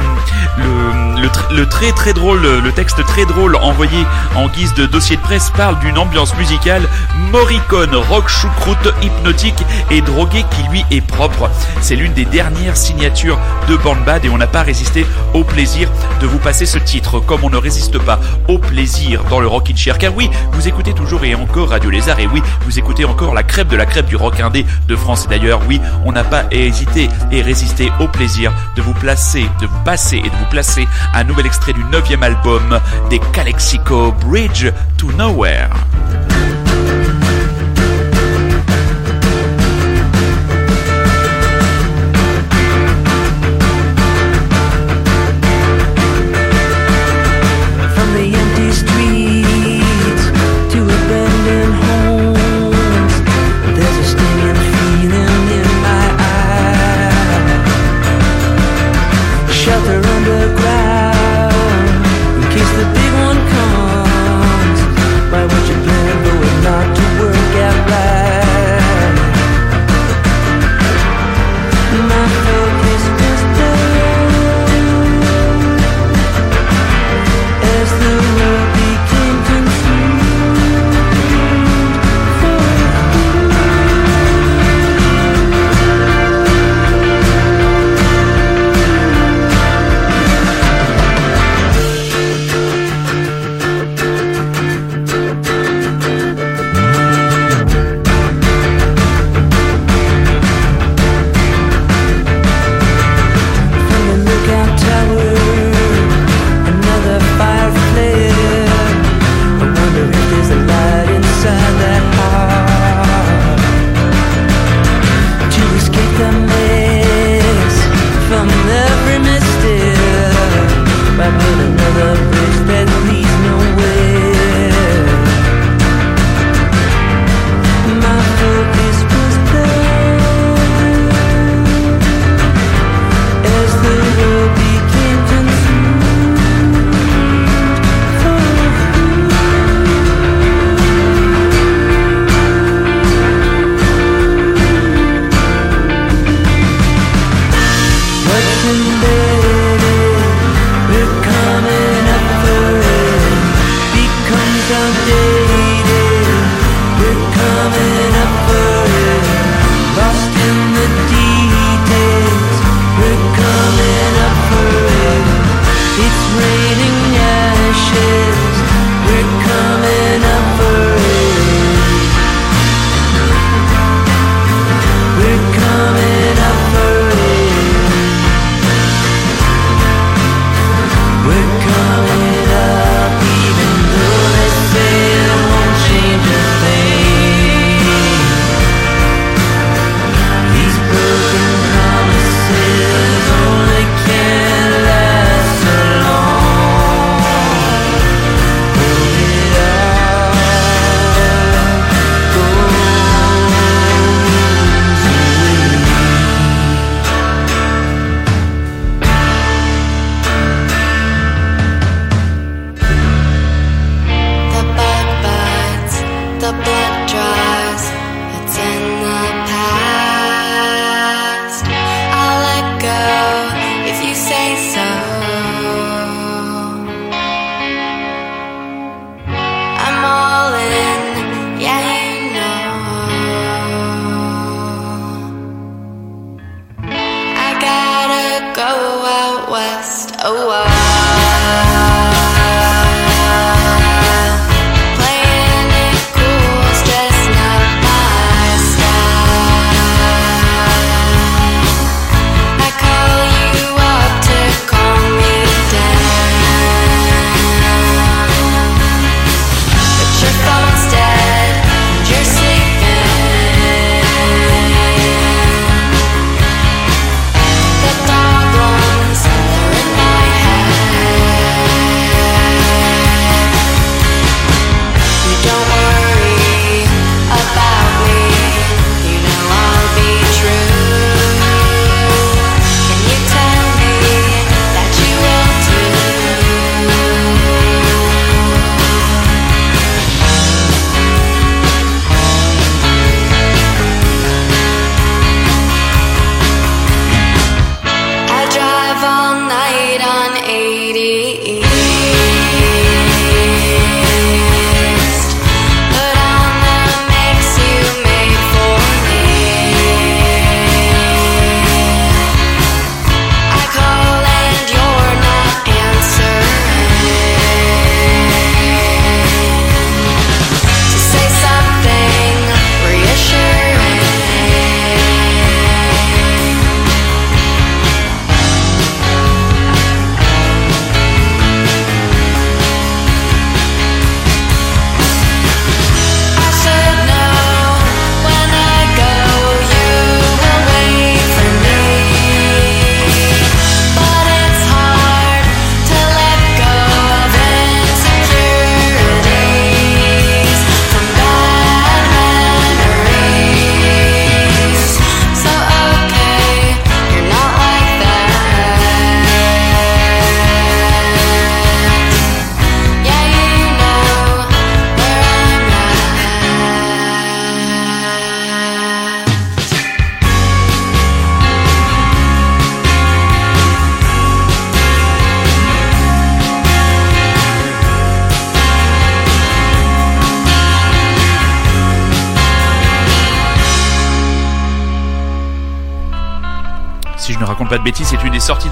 le, 0.59 1.12
le, 1.19 1.67
très 1.69 1.93
très 1.93 2.13
drôle, 2.13 2.43
le 2.43 2.73
texte 2.73 3.05
très 3.07 3.25
drôle 3.25 3.57
envoyé 3.57 4.07
en 4.35 4.49
guise 4.49 4.75
de 4.75 4.87
dossier 4.87 5.17
de 5.17 5.23
presse 5.23 5.51
parle 5.57 5.79
d'une 5.81 5.99
ambiance 5.99 6.37
musicale 6.37 6.89
moricone, 7.31 7.95
rock 7.95 8.29
choucroute, 8.29 8.93
hypnotique 9.03 9.65
et 9.91 10.01
drogué 10.01 10.45
qui 10.51 10.63
lui 10.71 10.85
est 10.91 11.01
propre. 11.01 11.51
C'est 11.81 11.97
l'une 11.97 12.13
des 12.13 12.25
dernières 12.25 12.77
signatures 12.77 13.39
de 13.69 13.77
Bad 14.07 14.25
et 14.25 14.29
on 14.29 14.39
n'a 14.39 14.47
pas 14.47 14.63
résisté 14.63 15.05
au 15.35 15.45
plaisir 15.45 15.89
de 16.21 16.27
vous 16.27 16.39
passer 16.39 16.67
ce 16.67 16.79
titre, 16.79 17.21
comme 17.21 17.41
on 17.43 17.51
ne 17.51 17.57
résiste 17.57 17.99
pas 17.99 18.21
au 18.49 18.59
plaisir 18.59 19.25
dans 19.25 19.41
le 19.41 19.47
Rock 19.47 19.71
in 19.71 19.77
Chair. 19.77 19.99
Car 19.99 20.15
oui, 20.15 20.31
vous 20.53 20.69
écoutez 20.69 20.93
toujours 20.93 21.25
et 21.25 21.35
encore 21.35 21.71
Radio 21.71 21.91
Lézard 21.91 22.21
et 22.21 22.27
oui, 22.27 22.43
vous 22.65 22.79
écoutez 22.79 23.05
encore 23.05 23.35
la 23.35 23.43
crêpe 23.43 23.69
de 23.69 23.77
la 23.77 23.87
crêpe 23.87 24.07
du 24.07 24.17
rock 24.17 24.41
indé 24.41 24.65
de 24.89 24.97
France. 24.97 25.27
Et 25.27 25.29
d'ailleurs, 25.29 25.61
oui, 25.69 25.81
on 26.05 26.13
n'a 26.13 26.25
pas 26.25 26.45
hésité 26.51 27.09
et 27.31 27.43
résisté 27.43 27.91
au 28.01 28.09
plaisir 28.09 28.53
de 28.77 28.83
vous 28.83 28.95
placer, 28.95 29.47
de 29.61 29.69
passer 29.85 30.19
et 30.19 30.31
de 30.31 30.37
vous 30.37 30.49
placer 30.51 30.87
un 31.15 31.25
nouvel 31.25 31.47
extrait 31.47 31.73
du 31.73 31.85
neuvième 31.85 32.23
album 32.23 32.81
des 33.11 33.21
Calexico 33.33 34.13
Bridge 34.13 34.67
to 34.99 35.13
Nowhere. 35.13 35.71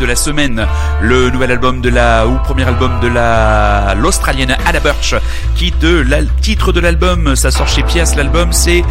De 0.01 0.07
la 0.07 0.17
semaine. 0.17 0.67
Le 1.03 1.31
nouvel 1.31 1.51
album 1.53 1.81
de 1.81 1.91
la, 1.91 2.27
ou 2.27 2.39
premier 2.39 2.65
album 2.65 2.99
de 3.01 3.09
la, 3.09 3.95
l'Australienne 3.95 4.57
Ada 4.67 4.81
Birch, 4.81 5.15
qui 5.55 5.73
de 5.73 6.05
la, 6.09 6.23
titre 6.41 6.73
de 6.73 6.81
l'album, 6.81 7.37
ça 7.37 7.51
sort 7.51 7.69
chez 7.69 7.83
Pias, 7.83 8.15
l'album 8.17 8.53
c'est 8.53 8.83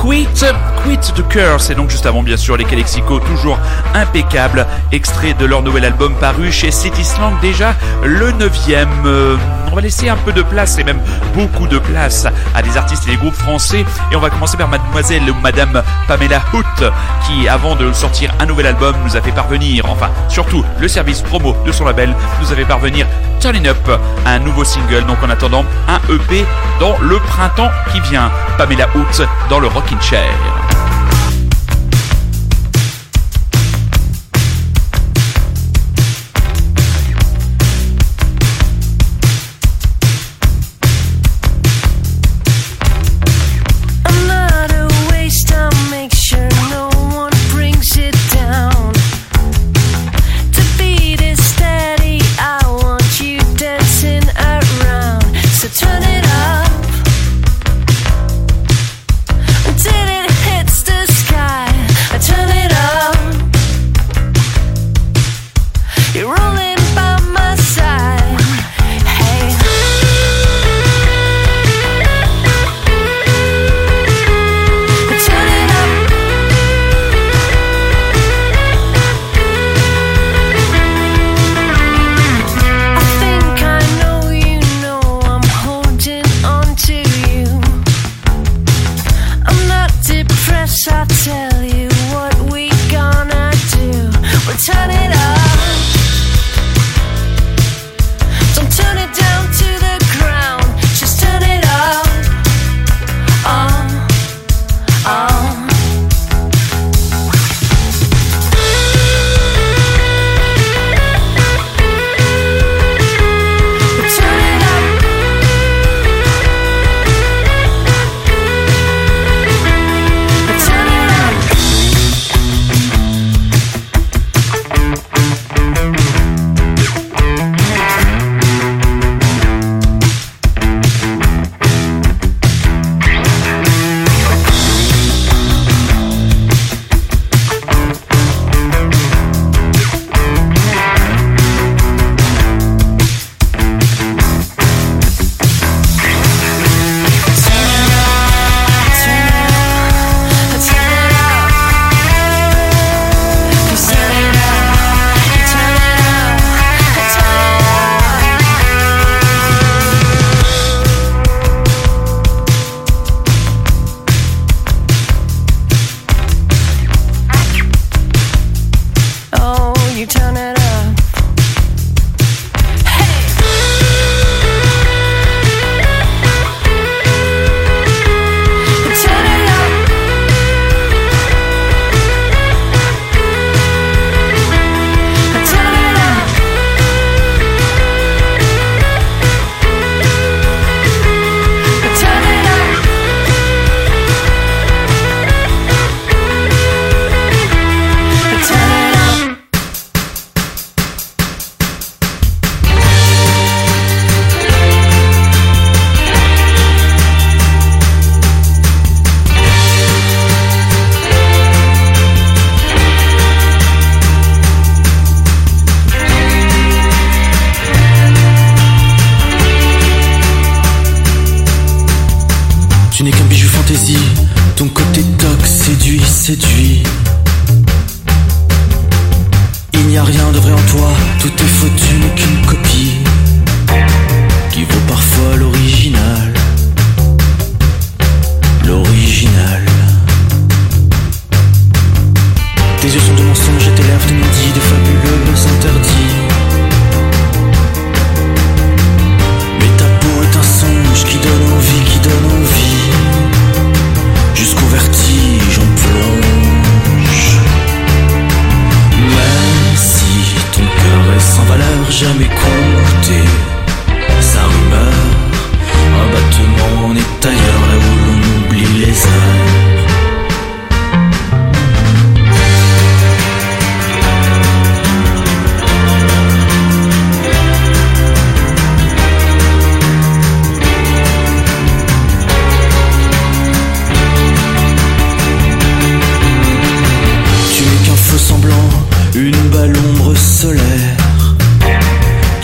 Quit, 0.00 0.44
Quit 0.82 1.00
the 1.14 1.26
Curse, 1.28 1.70
et 1.70 1.74
donc 1.74 1.90
juste 1.90 2.06
avant 2.06 2.22
bien 2.22 2.36
sûr 2.36 2.56
les 2.56 2.64
Calexico, 2.64 3.18
toujours 3.18 3.58
impeccable, 3.94 4.66
extrait 4.92 5.32
de 5.34 5.46
leur 5.46 5.62
nouvel 5.62 5.84
album 5.84 6.14
paru 6.14 6.52
chez 6.52 6.70
City 6.70 7.04
Slang, 7.04 7.40
déjà 7.40 7.74
le 8.04 8.30
neuvième. 8.32 8.88
Euh, 9.06 9.36
on 9.72 9.74
va 9.74 9.80
laisser 9.80 10.08
un 10.08 10.16
peu 10.16 10.32
de 10.32 10.42
place, 10.42 10.78
et 10.78 10.84
même 10.84 11.00
beaucoup 11.34 11.66
de 11.66 11.78
place, 11.78 12.26
à 12.54 12.62
des 12.62 12.76
artistes 12.76 13.04
et 13.08 13.12
des 13.12 13.16
groupes 13.16 13.34
français, 13.34 13.84
et 14.12 14.16
on 14.16 14.20
va 14.20 14.30
commencer 14.30 14.56
par 14.56 14.68
mademoiselle 14.68 15.28
ou 15.30 15.34
madame 15.42 15.82
Pamela 16.06 16.42
Hoot, 16.52 16.92
qui 17.26 17.48
avant 17.48 17.74
de 17.74 17.92
sortir 17.92 18.32
un 18.38 18.46
nouvel 18.46 18.66
album 18.66 18.94
nous 19.04 19.16
a 19.16 19.20
fait 19.20 19.32
parvenir, 19.32 19.86
enfin 19.90 20.10
surtout 20.28 20.64
le 20.78 20.88
service 20.88 21.22
promo 21.22 21.56
de 21.66 21.72
son 21.72 21.84
label, 21.84 22.14
nous 22.40 22.52
avait 22.52 22.64
parvenir 22.64 23.06
Turning 23.46 23.68
Up, 23.68 24.00
un 24.24 24.40
nouveau 24.40 24.64
single, 24.64 25.06
donc 25.06 25.22
en 25.22 25.30
attendant 25.30 25.64
un 25.86 26.00
EP 26.12 26.44
dans 26.80 26.98
le 26.98 27.16
printemps 27.20 27.70
qui 27.92 28.00
vient. 28.00 28.28
Pamela 28.58 28.88
Hoot 28.96 29.22
dans 29.48 29.60
le 29.60 29.68
Rockin' 29.68 30.00
Chair. 30.00 30.34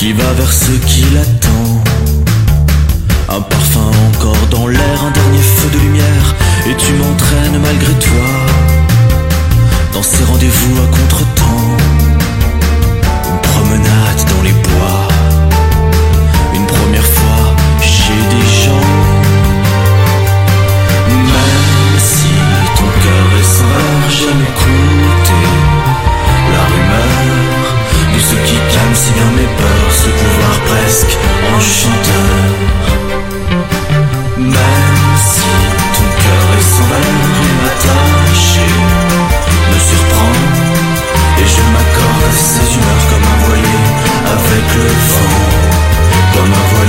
Qui 0.03 0.13
va 0.15 0.33
vers 0.33 0.53
ceux 0.53 0.81
qui 0.85 1.05
l'attend. 1.15 1.69
Un 3.29 3.41
parfum 3.41 3.91
encore 4.11 4.47
dans 4.51 4.67
l'air, 4.67 4.99
un 5.07 5.13
dernier 5.13 5.39
feu 5.39 5.69
de 5.73 5.79
lumière, 5.79 6.27
et 6.67 6.75
tu 6.75 6.93
m'entraînes 6.95 7.59
malgré 7.63 7.93
toi 8.09 8.29
dans 9.93 10.03
ces 10.03 10.25
rendez-vous 10.25 10.75
à 10.83 10.87
contre-temps. 10.97 11.77
Une 13.31 13.41
promenade 13.51 14.23
dans 14.35 14.43
les 14.43 14.57
bois, 14.67 15.07
une 16.53 16.67
première 16.67 17.07
fois 17.07 17.55
chez 17.81 18.19
des 18.33 18.47
gens. 18.65 18.89
Même 21.09 21.99
si 21.99 22.35
ton 22.77 22.89
cœur 23.05 23.27
est 23.41 23.51
sans 23.57 24.11
j'aime 24.17 24.43
écouter 24.51 25.47
la 26.55 26.63
rumeur 26.73 27.43
de 28.15 28.19
ce 28.19 28.35
qui 28.47 28.57
calme 28.73 28.95
si 28.95 29.13
bien 29.13 29.31
mes 29.37 29.51
peurs, 29.57 29.82
ce 29.82 29.82
presque 30.67 31.17
enchanteur. 31.55 32.43
Même 34.39 35.17
si 35.17 35.51
ton 35.95 36.09
cœur 36.23 36.45
est 36.59 36.69
sans 36.75 36.87
valeur, 36.91 37.27
il 37.43 37.55
m'attache 37.63 38.23
me 39.73 39.79
surprend 39.79 40.33
Et 41.41 41.47
je 41.55 41.63
m'accorde 41.73 42.25
à 42.29 42.33
ces 42.33 42.67
humeurs 42.75 43.05
comme 43.11 43.27
un 43.33 43.39
voilier 43.47 43.83
avec 44.37 44.67
le 44.75 44.89
vent 45.13 45.41
Comme 46.35 46.53
un 46.53 46.67
voilier 46.75 46.82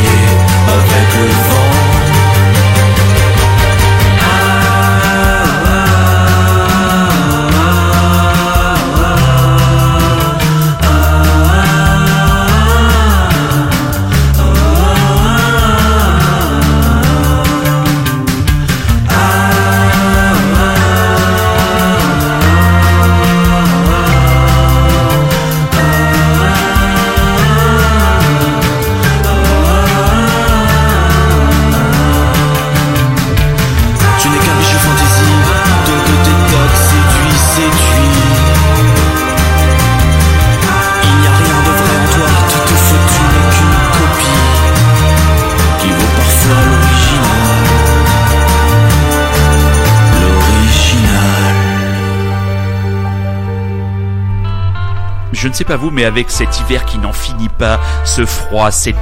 sais 55.63 55.67
pas 55.67 55.77
vous, 55.77 55.91
mais 55.91 56.03
avec 56.03 56.29
cet 56.29 56.59
hiver 56.59 56.83
qui 56.83 56.97
n'en 56.97 57.13
finit 57.13 57.47
pas, 57.47 57.79
ce 58.03 58.25
froid, 58.25 58.69
cette 58.69 58.97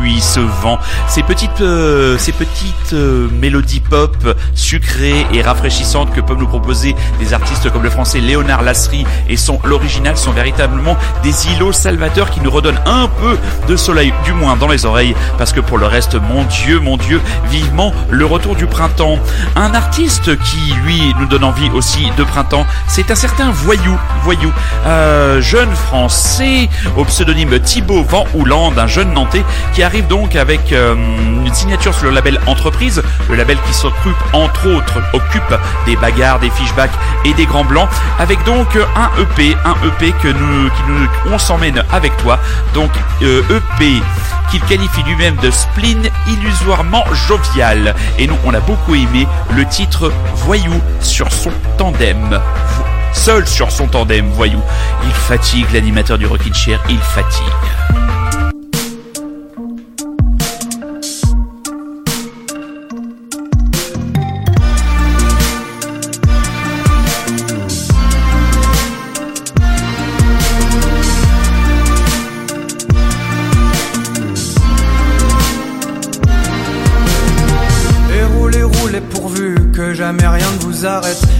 pluie, 0.00 0.18
ce 0.18 0.40
vent, 0.40 0.78
ces 1.08 1.22
petites, 1.22 1.60
euh, 1.60 2.16
ces 2.16 2.32
petites 2.32 2.94
euh, 2.94 3.28
mélodies 3.32 3.80
pop 3.80 4.16
sucrées 4.54 5.26
et 5.34 5.42
rafraîchissantes 5.42 6.14
que 6.14 6.22
peuvent 6.22 6.38
nous 6.38 6.46
proposer 6.46 6.96
des 7.18 7.34
artistes 7.34 7.70
comme 7.70 7.82
le 7.82 7.90
français 7.90 8.20
Léonard 8.20 8.62
Lasserie 8.62 9.04
et 9.28 9.36
son 9.36 9.60
l'original 9.64 10.16
sont 10.16 10.30
véritablement 10.30 10.96
des 11.22 11.48
îlots 11.48 11.72
salvateurs 11.72 12.30
qui 12.30 12.40
nous 12.40 12.50
redonnent 12.50 12.80
un 12.86 13.08
peu 13.08 13.36
de 13.68 13.76
soleil, 13.76 14.14
du 14.24 14.32
moins 14.32 14.56
dans 14.56 14.68
les 14.68 14.86
oreilles, 14.86 15.14
parce 15.36 15.52
que 15.52 15.60
pour 15.60 15.76
le 15.76 15.86
reste, 15.86 16.14
mon 16.14 16.44
Dieu, 16.44 16.80
mon 16.80 16.96
Dieu, 16.96 17.20
vivement 17.50 17.92
le 18.08 18.24
retour 18.24 18.56
du 18.56 18.66
printemps. 18.66 19.18
Un 19.54 19.74
artiste 19.74 20.38
qui, 20.38 20.72
lui, 20.82 21.14
nous 21.20 21.26
donne 21.26 21.44
envie 21.44 21.68
aussi 21.74 22.10
de 22.16 22.24
printemps, 22.24 22.64
c'est 22.88 23.10
un 23.10 23.14
certain 23.14 23.50
Voyou, 23.50 23.98
Voyou, 24.22 24.50
euh, 24.86 25.42
jeune 25.42 25.74
français 25.74 26.05
au 26.96 27.04
pseudonyme 27.04 27.58
Thibaut 27.58 28.04
Van 28.04 28.26
Houland, 28.34 28.72
un 28.78 28.86
jeune 28.86 29.12
Nantais 29.12 29.44
qui 29.74 29.82
arrive 29.82 30.06
donc 30.06 30.36
avec 30.36 30.72
euh, 30.72 30.94
une 30.94 31.52
signature 31.52 31.92
sur 31.92 32.04
le 32.04 32.10
label 32.12 32.38
Entreprise, 32.46 33.02
le 33.28 33.34
label 33.34 33.58
qui 33.66 33.74
s'occupe 33.74 34.16
entre 34.32 34.68
autres 34.68 35.00
occupe 35.12 35.58
des 35.84 35.96
bagarres, 35.96 36.38
des 36.38 36.50
fishbacks 36.50 36.92
et 37.24 37.34
des 37.34 37.44
grands 37.44 37.64
blancs, 37.64 37.88
avec 38.20 38.42
donc 38.44 38.68
un 38.76 39.10
EP, 39.20 39.56
un 39.64 39.74
EP 39.86 40.12
que 40.22 40.28
nous, 40.28 40.70
on 41.32 41.38
s'emmène 41.38 41.82
avec 41.92 42.16
toi, 42.18 42.38
donc 42.72 42.90
euh, 43.22 43.42
EP 43.50 44.00
qu'il 44.50 44.60
qualifie 44.60 45.02
lui-même 45.02 45.36
de 45.42 45.50
spleen 45.50 46.08
illusoirement 46.28 47.04
jovial. 47.26 47.96
Et 48.18 48.28
nous, 48.28 48.36
on 48.44 48.54
a 48.54 48.60
beaucoup 48.60 48.94
aimé 48.94 49.26
le 49.56 49.66
titre 49.66 50.12
Voyou 50.36 50.80
sur 51.00 51.32
son 51.32 51.50
tandem 51.78 52.40
seul 53.16 53.46
sur 53.46 53.72
son 53.72 53.88
tandem, 53.88 54.30
voyou. 54.30 54.60
Il 55.04 55.12
fatigue 55.12 55.66
l'animateur 55.72 56.18
du 56.18 56.26
Rockin' 56.26 56.54
Chair, 56.54 56.80
il 56.88 56.98
fatigue. 56.98 58.05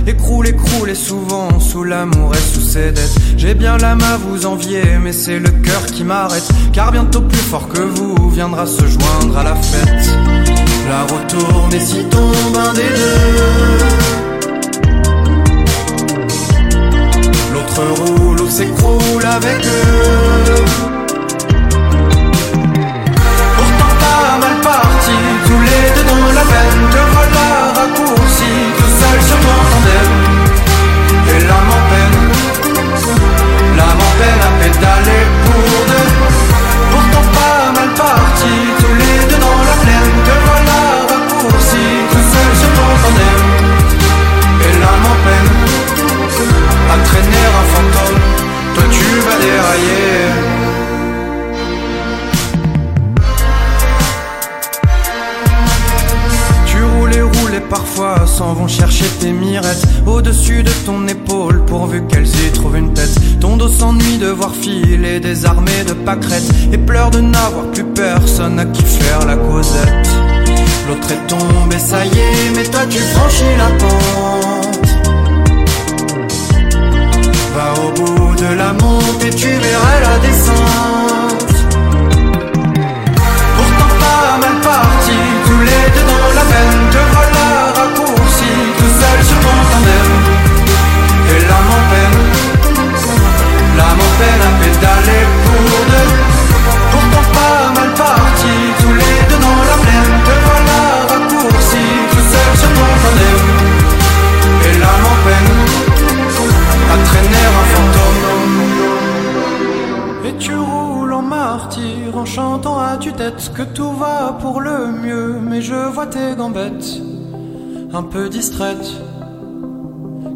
Écroule, 0.06 0.48
écroule 0.48 0.90
et 0.90 0.94
souvent 0.94 1.60
sous 1.60 1.84
l'amour 1.84 2.32
et 2.34 2.54
sous 2.54 2.60
ses 2.60 2.92
dettes. 2.92 3.14
J'ai 3.36 3.54
bien 3.54 3.76
l'âme 3.76 4.02
à 4.02 4.16
vous 4.16 4.46
envier, 4.46 4.82
mais 5.02 5.12
c'est 5.12 5.38
le 5.38 5.50
cœur 5.50 5.86
qui 5.86 6.04
m'arrête. 6.04 6.48
Car 6.72 6.90
bientôt 6.90 7.20
plus 7.20 7.38
fort 7.38 7.68
que 7.68 7.80
vous 7.80 8.30
viendra 8.30 8.66
se 8.66 8.86
joindre 8.86 9.38
à 9.38 9.44
la 9.44 9.54
fête. 9.54 10.10
La 10.88 11.02
retourne 11.02 11.72
et 11.74 11.80
si 11.80 12.04
tombe 12.04 12.56
un 12.56 12.72
des 12.74 12.82
deux. 12.82 14.06
L'autre 17.52 17.82
roule 18.00 18.40
ou 18.40 18.48
s'écroule 18.48 19.24
avec 19.24 19.64
eux. 19.64 20.95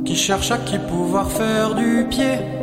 Qui 0.05 0.17
cherchent 0.17 0.53
à 0.53 0.59
qui 0.59 0.79
pouvoir 0.79 1.31
faire 1.31 1.75
du 1.75 2.07
pied. 2.09 2.60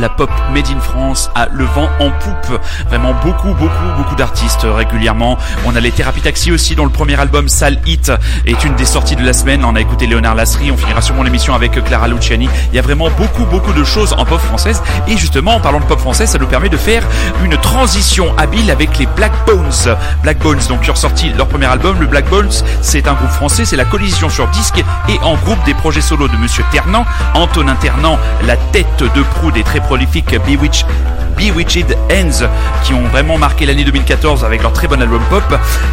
La 0.00 0.08
pop 0.08 0.30
made 0.54 0.70
in 0.70 0.80
France 0.80 0.99
a 1.34 1.46
le 1.52 1.64
vent 1.64 1.88
en 2.00 2.10
poupe. 2.10 2.60
Vraiment 2.88 3.14
beaucoup, 3.24 3.54
beaucoup, 3.54 3.92
beaucoup 3.96 4.14
d'artistes 4.16 4.64
régulièrement. 4.64 5.38
On 5.66 5.76
a 5.76 5.80
les 5.80 5.90
Taxi 5.90 6.50
aussi, 6.52 6.74
dont 6.74 6.84
le 6.84 6.90
premier 6.90 7.18
album 7.18 7.48
Sale 7.48 7.78
Hit 7.86 8.10
est 8.46 8.64
une 8.64 8.74
des 8.74 8.84
sorties 8.84 9.16
de 9.16 9.24
la 9.24 9.32
semaine. 9.32 9.64
On 9.64 9.76
a 9.76 9.80
écouté 9.80 10.06
Léonard 10.06 10.34
Lasserie, 10.34 10.70
on 10.70 10.76
finira 10.76 11.00
sûrement 11.00 11.22
l'émission 11.22 11.54
avec 11.54 11.72
Clara 11.84 12.08
Luciani. 12.08 12.48
Il 12.72 12.76
y 12.76 12.78
a 12.78 12.82
vraiment 12.82 13.10
beaucoup, 13.10 13.44
beaucoup 13.44 13.72
de 13.72 13.84
choses 13.84 14.12
en 14.12 14.24
pop 14.24 14.40
française. 14.40 14.82
Et 15.08 15.16
justement, 15.16 15.54
en 15.54 15.60
parlant 15.60 15.80
de 15.80 15.84
pop 15.84 15.98
française, 15.98 16.30
ça 16.30 16.38
nous 16.38 16.46
permet 16.46 16.68
de 16.68 16.76
faire 16.76 17.02
une 17.44 17.56
transition 17.58 18.36
habile 18.38 18.70
avec 18.70 18.98
les 18.98 19.06
Black 19.06 19.32
Bones. 19.46 19.96
Black 20.22 20.38
Bones, 20.38 20.60
donc, 20.68 20.82
qui 20.82 20.90
ont 20.90 20.94
sorti 20.94 21.30
leur 21.36 21.48
premier 21.48 21.66
album. 21.66 22.00
Le 22.00 22.06
Black 22.06 22.28
Bones, 22.28 22.50
c'est 22.80 23.08
un 23.08 23.14
groupe 23.14 23.30
français, 23.30 23.64
c'est 23.64 23.76
la 23.76 23.84
collision 23.84 24.28
sur 24.28 24.48
disque 24.48 24.82
et 25.08 25.18
en 25.22 25.36
groupe 25.36 25.62
des 25.64 25.74
projets 25.74 26.00
solos 26.00 26.28
de 26.28 26.36
Monsieur 26.36 26.64
Ternant, 26.70 27.04
Antonin 27.34 27.74
Ternant, 27.76 28.18
la 28.46 28.56
tête 28.56 29.02
de 29.02 29.22
proue 29.22 29.52
des 29.52 29.62
très 29.62 29.80
prolifiques 29.80 30.34
Bewitch 30.46 30.84
Bewitched 31.40 31.96
Hands 32.12 32.46
qui 32.84 32.92
ont 32.92 33.06
vraiment 33.08 33.38
marqué 33.38 33.64
l'année 33.64 33.84
2014 33.84 34.44
avec 34.44 34.62
leur 34.62 34.74
très 34.74 34.86
bon 34.86 35.00
album 35.00 35.22
pop 35.30 35.42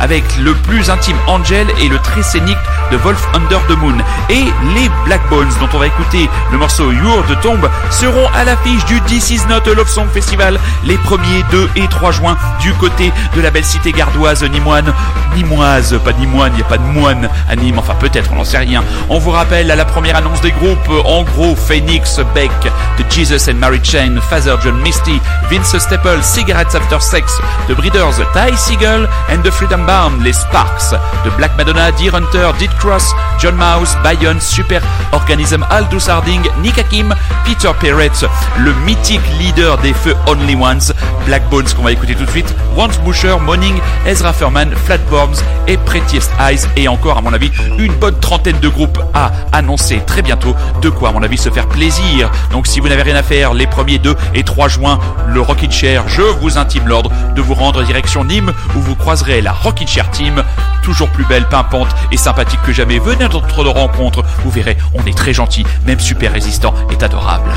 avec 0.02 0.24
le 0.40 0.54
plus 0.54 0.90
intime 0.90 1.16
Angel 1.26 1.68
et 1.80 1.88
le 1.88 1.98
très 2.00 2.22
scénique 2.22 2.58
de 2.92 2.98
Wolf 2.98 3.26
Under 3.34 3.66
the 3.68 3.78
Moon 3.78 3.96
et 4.30 4.44
les 4.76 4.90
Black 5.06 5.22
Bones 5.30 5.48
dont 5.62 5.70
on 5.74 5.80
va 5.80 5.88
écouter 5.88 6.30
le 6.52 6.58
morceau 6.58 6.92
You're 6.92 7.24
de 7.30 7.36
Tombe 7.36 7.70
seront 7.92 8.28
à 8.36 8.44
l'affiche 8.44 8.84
du 8.86 9.00
This 9.02 9.32
Is 9.32 9.42
Not 9.48 9.74
Love 9.74 9.88
Song 9.88 10.08
Festival 10.14 10.60
les 10.84 10.98
1er, 10.98 11.50
2 11.52 11.70
et 11.78 11.88
3 11.88 12.12
juin 12.12 12.38
du 12.60 12.74
côté 12.74 13.14
de 13.36 13.42
la 13.42 13.50
belle 13.50 13.66
cité 13.66 13.94
gardoise 13.94 14.44
Nimoine 14.44 14.94
Nimoise, 15.38 16.00
pas 16.04 16.14
Nimoine, 16.14 16.52
il 16.54 16.58
n'y 16.58 16.62
a 16.64 16.66
pas 16.66 16.80
de 16.80 16.84
moine 16.84 17.30
à 17.48 17.56
Nîmes, 17.56 17.78
enfin 17.78 17.94
peut-être, 18.00 18.32
on 18.34 18.38
n'en 18.38 18.44
sait 18.44 18.58
rien. 18.58 18.84
On 19.08 19.20
vous 19.20 19.30
rappelle 19.30 19.70
à 19.70 19.76
la 19.76 19.86
première 19.86 20.16
annonce 20.16 20.42
des 20.42 20.52
groupes, 20.52 20.90
en 21.06 21.24
gros, 21.24 21.56
Phoenix, 21.56 22.20
Beck, 22.34 22.52
The 22.98 23.14
Jesus 23.14 23.50
and 23.52 23.56
Mary 23.56 23.80
Chain, 23.84 24.16
Father 24.30 24.56
John 24.64 24.82
Misty, 24.82 25.22
Vince 25.50 25.78
Staple, 25.78 26.22
Cigarettes 26.24 26.76
After 26.76 27.00
Sex, 27.00 27.40
The 27.68 27.74
Breeders, 27.74 28.22
Ty 28.34 28.56
Siegel 28.56 29.08
and 29.30 29.42
The 29.44 29.52
Freedom 29.52 29.86
Bound, 29.86 30.22
les 30.24 30.34
Sparks, 30.34 30.94
The 31.24 31.36
Black 31.38 31.56
Madonna, 31.58 31.92
Deer 31.92 32.14
Hunter, 32.14 32.52
Dead 32.60 32.72
Cross, 32.78 33.14
John 33.40 33.56
Mouse, 33.56 33.96
Bayon, 34.04 34.40
Super 34.40 34.82
Organism, 35.14 35.64
Aldous 35.70 36.10
Harding, 36.10 36.42
Nick 36.62 36.78
Hakim, 36.78 37.14
Peter 37.46 37.72
Perrett, 37.80 38.26
le 38.60 38.74
mythique 38.86 39.22
leader 39.40 39.78
des 39.78 39.94
feux 39.94 40.16
Only 40.28 40.56
Ones, 40.56 40.94
Black 41.26 41.50
Bones 41.50 41.68
qu'on 41.76 41.84
va 41.84 41.92
écouter 41.92 42.16
tout 42.16 42.26
de 42.26 42.30
suite, 42.30 42.54
Once 42.76 43.00
Busher, 43.00 43.38
Morning, 43.42 43.80
Ezra 44.06 44.34
Furman, 44.34 44.72
Flatworms 44.86 45.36
et 45.68 45.78
Prettiest 45.78 46.32
Eyes 46.40 46.68
et 46.76 46.88
encore 46.88 47.18
à 47.18 47.22
mon 47.22 47.34
avis 47.34 47.52
une 47.78 47.94
bonne 47.94 48.20
trentaine 48.20 48.60
de 48.60 48.70
groupes 48.70 49.00
à 49.14 49.32
annoncer 49.52 50.02
très 50.06 50.22
bientôt 50.22 50.56
de 50.82 50.90
quoi 50.90 51.10
à 51.10 51.12
mon 51.12 51.24
avis 51.24 51.38
se 51.38 51.50
faire 51.50 51.68
plaisir. 51.68 52.30
Donc 52.52 52.68
si 52.68 52.80
vous 52.80 52.90
n'avez 52.90 53.04
rien 53.04 53.16
à 53.16 53.24
faire 53.24 53.54
les 53.54 53.66
1er 53.66 54.00
2 54.00 54.16
et 54.34 54.44
3 54.44 54.68
juin, 54.68 55.00
le 55.26 55.42
Rockin' 55.42 55.72
Chair, 55.72 56.08
je 56.08 56.22
vous 56.22 56.58
intime 56.58 56.88
l'ordre 56.88 57.12
de 57.36 57.42
vous 57.42 57.54
rendre 57.54 57.84
direction 57.84 58.24
Nîmes 58.24 58.54
où 58.76 58.80
vous 58.80 58.96
croiserez 58.96 59.42
la 59.42 59.52
Rockin' 59.52 59.88
Chair 59.88 60.10
Team, 60.12 60.44
toujours 60.84 61.10
plus 61.10 61.26
belle, 61.26 61.48
pimpante 61.50 61.90
et 62.12 62.18
sympathique 62.18 62.62
que 62.66 62.72
jamais. 62.72 63.00
Venez 63.00 63.26
à 63.26 63.30
notre 63.30 63.64
rencontre, 63.66 64.24
vous 64.44 64.52
verrez, 64.52 64.78
on 64.94 65.06
est 65.06 65.18
très 65.18 65.34
gentil, 65.34 65.66
même 65.86 66.00
super 66.00 66.32
résistant 66.32 66.74
est 66.92 67.04
adorable. 67.04 67.52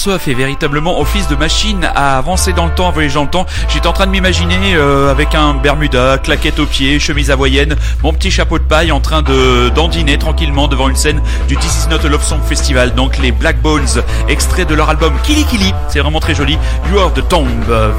perso 0.00 0.12
a 0.12 0.18
fait 0.18 0.32
véritablement 0.32 0.98
office 0.98 1.28
de 1.28 1.36
machine 1.36 1.84
à 1.94 2.16
avancer 2.16 2.54
dans 2.54 2.64
le 2.64 2.72
temps, 2.72 2.88
à 2.88 2.90
voyager 2.90 3.16
dans 3.16 3.24
le 3.24 3.28
temps. 3.28 3.44
J'étais 3.68 3.86
en 3.86 3.92
train 3.92 4.06
de 4.06 4.10
m'imaginer 4.10 4.74
euh, 4.74 5.10
avec 5.10 5.34
un 5.34 5.52
Bermuda, 5.52 6.16
claquette 6.16 6.58
aux 6.58 6.64
pieds, 6.64 6.98
chemise 6.98 7.30
à 7.30 7.34
hawaïenne, 7.34 7.76
mon 8.02 8.14
petit 8.14 8.30
chapeau 8.30 8.58
de 8.58 8.64
paille 8.64 8.92
en 8.92 9.00
train 9.00 9.20
de 9.20 9.68
dandiner 9.68 10.16
tranquillement 10.16 10.68
devant 10.68 10.88
une 10.88 10.96
scène 10.96 11.20
du 11.48 11.56
This 11.58 11.84
Is 11.84 12.08
Love 12.08 12.24
Song 12.24 12.40
Festival. 12.42 12.94
Donc 12.94 13.18
les 13.18 13.30
Black 13.30 13.60
Bones, 13.60 14.02
extrait 14.26 14.64
de 14.64 14.74
leur 14.74 14.88
album 14.88 15.12
Kili 15.22 15.44
Kili, 15.44 15.74
c'est 15.88 16.00
vraiment 16.00 16.20
très 16.20 16.34
joli. 16.34 16.56
You 16.90 16.98
Are 16.98 17.12
the 17.12 17.28
Tomb, 17.28 17.46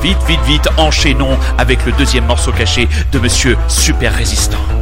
vite, 0.02 0.18
vite, 0.28 0.42
vite, 0.48 0.70
enchaînons 0.78 1.38
avec 1.60 1.86
le 1.86 1.92
deuxième 1.92 2.26
morceau 2.26 2.52
caché 2.52 2.90
de 3.12 3.20
Monsieur 3.20 3.58
Super 3.68 4.16
Résistant. 4.16 4.81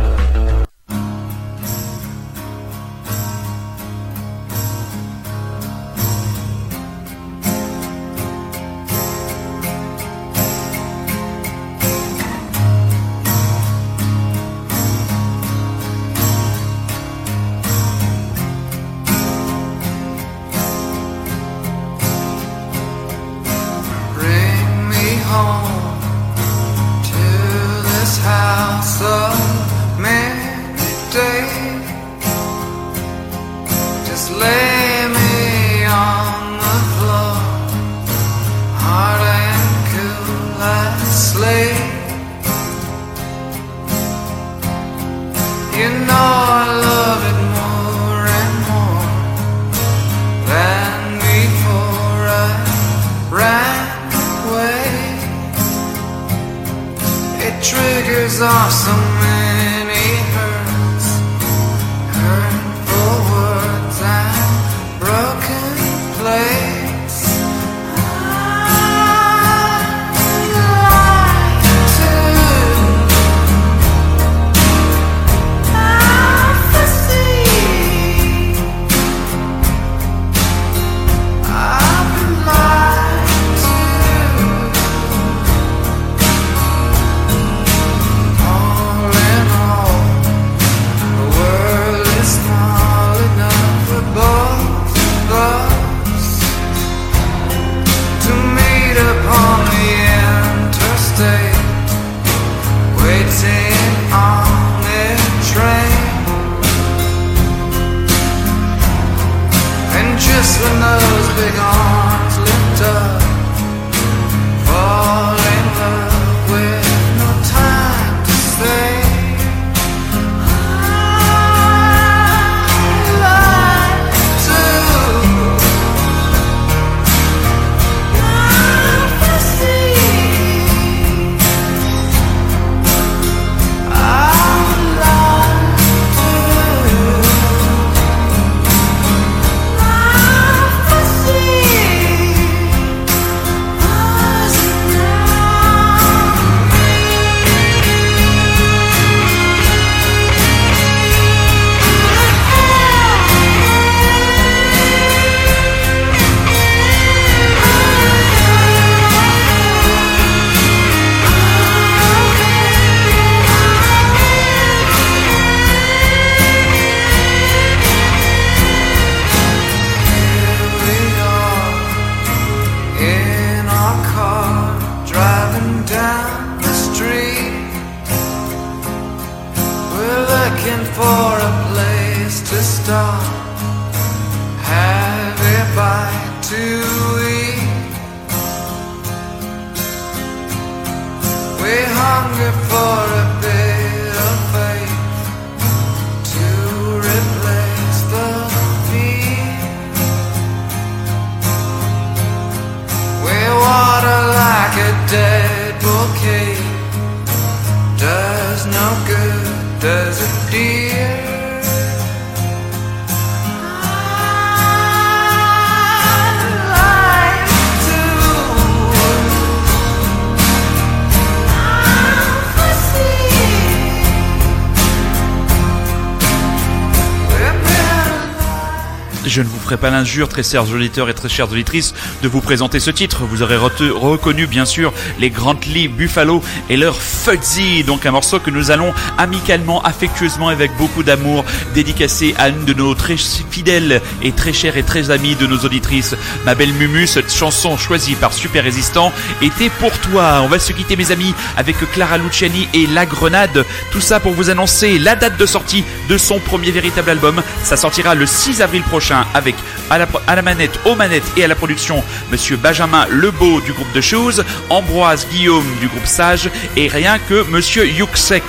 Pas 229.79 229.89
l'injure, 229.89 230.29
très 230.29 230.43
chers 230.43 230.69
auditeurs 230.71 231.09
et 231.09 231.13
très 231.13 231.29
chères 231.29 231.51
auditrices, 231.51 231.93
de 232.21 232.27
vous 232.27 232.41
présenter 232.41 232.79
ce 232.79 232.91
titre. 232.91 233.23
Vous 233.23 233.41
aurez 233.41 233.57
reconnu, 233.57 234.45
bien 234.45 234.65
sûr, 234.65 234.93
les 235.19 235.29
Grantley 235.29 235.87
Buffalo 235.87 236.43
et 236.69 236.77
leur 236.77 237.01
Fuzzy, 237.01 237.83
donc 237.83 238.05
un 238.05 238.11
morceau 238.11 238.39
que 238.39 238.51
nous 238.51 238.71
allons 238.71 238.93
amicalement, 239.17 239.81
affectueusement, 239.83 240.49
avec 240.49 240.75
beaucoup 240.77 241.03
d'amour, 241.03 241.45
dédicacer 241.73 242.35
à 242.37 242.49
une 242.49 242.65
de 242.65 242.73
nos 242.73 242.93
très 242.93 243.15
fidèles 243.17 244.01
et 244.21 244.31
très 244.33 244.53
chères 244.53 244.77
et 244.77 244.83
très 244.83 245.11
amies 245.11 245.35
de 245.35 245.47
nos 245.47 245.59
auditrices. 245.59 246.15
Ma 246.45 246.55
belle 246.55 246.73
Mumu, 246.73 247.07
cette 247.07 247.33
chanson 247.33 247.77
choisie 247.77 248.15
par 248.15 248.33
Super 248.33 248.63
Résistant 248.63 249.13
était 249.41 249.69
pour 249.69 249.97
toi. 249.99 250.41
On 250.43 250.47
va 250.47 250.59
se 250.59 250.73
quitter, 250.73 250.95
mes 250.97 251.11
amis, 251.11 251.33
avec 251.57 251.77
Clara 251.93 252.17
Luciani 252.17 252.67
et 252.73 252.85
La 252.87 253.05
Grenade. 253.05 253.65
Tout 253.91 254.01
ça 254.01 254.19
pour 254.19 254.33
vous 254.33 254.49
annoncer 254.49 254.99
la 254.99 255.15
date 255.15 255.37
de 255.37 255.45
sortie 255.45 255.85
de 256.09 256.17
son 256.17 256.39
premier 256.39 256.71
véritable 256.71 257.11
album. 257.11 257.41
Ça 257.63 257.77
sortira 257.77 258.15
le 258.15 258.25
6 258.25 258.61
avril 258.61 258.83
prochain 258.83 259.25
avec 259.33 259.55
à 259.89 259.97
la, 259.97 260.41
manette, 260.41 260.79
aux 260.85 260.95
manettes 260.95 261.31
et 261.37 261.43
à 261.43 261.47
la 261.47 261.55
production 261.55 262.03
Monsieur 262.31 262.57
Benjamin 262.57 263.05
Lebeau 263.09 263.61
du 263.61 263.73
groupe 263.73 263.91
de 263.93 264.01
Shoes, 264.01 264.43
Ambroise 264.69 265.27
Guillaume 265.31 265.65
du 265.79 265.87
groupe 265.87 266.05
Sage 266.05 266.49
et 266.75 266.87
rien 266.87 267.19
que 267.19 267.43
Monsieur 267.49 267.87
Yuxek. 267.87 268.43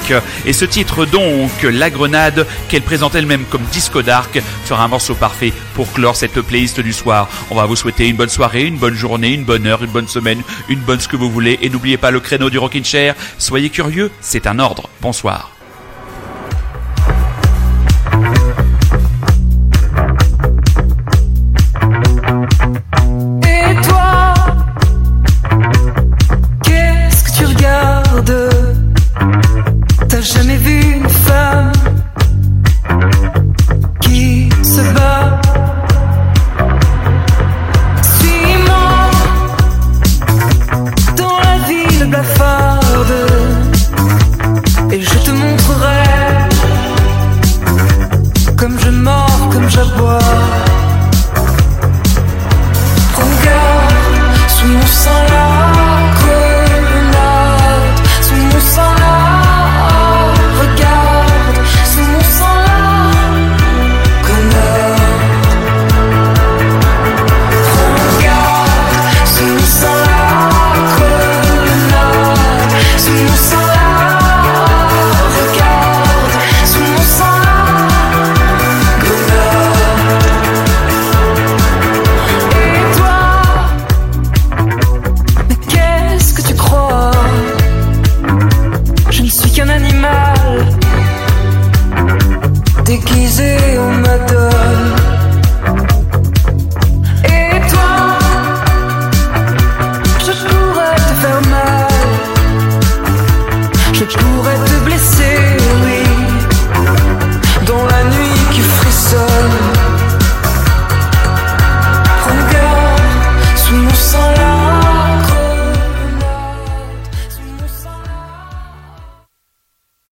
Et 0.45 0.53
ce 0.53 0.64
titre 0.64 1.07
donc, 1.07 1.51
La 1.62 1.91
Grenade, 1.91 2.47
qu'elle 2.68 2.83
présente 2.83 3.14
elle-même 3.14 3.45
comme 3.45 3.64
disco 3.73 4.03
dark, 4.03 4.41
fera 4.64 4.85
un 4.85 4.89
morceau 4.89 5.14
parfait 5.14 5.53
pour 5.75 5.93
clore 5.93 6.16
cette 6.16 6.41
playlist 6.41 6.81
du 6.81 6.93
soir. 6.93 7.29
On 7.51 7.55
va 7.55 7.66
vous 7.66 7.77
souhaiter 7.77 8.09
une 8.09 8.16
bonne 8.16 8.29
soirée, 8.29 8.64
une 8.64 8.77
bonne 8.77 8.95
journée, 8.95 9.33
une 9.33 9.45
bonne 9.45 9.66
heure, 9.66 9.83
une 9.83 9.91
bonne 9.91 10.09
semaine, 10.09 10.43
une 10.68 10.81
bonne 10.81 11.01
ce 11.01 11.09
que 11.09 11.16
vous 11.16 11.31
voulez. 11.31 11.59
Et 11.62 11.71
n'oubliez 11.71 11.97
pas 11.97 12.11
le 12.11 12.21
créneau 12.21 12.51
du 12.51 12.59
Rockin' 12.59 12.85
Chair. 12.85 13.14
Soyez 13.39 13.71
curieux, 13.71 14.11
c'est 14.21 14.47
un 14.47 14.59
ordre. 14.59 14.89
Bonsoir. 15.01 15.59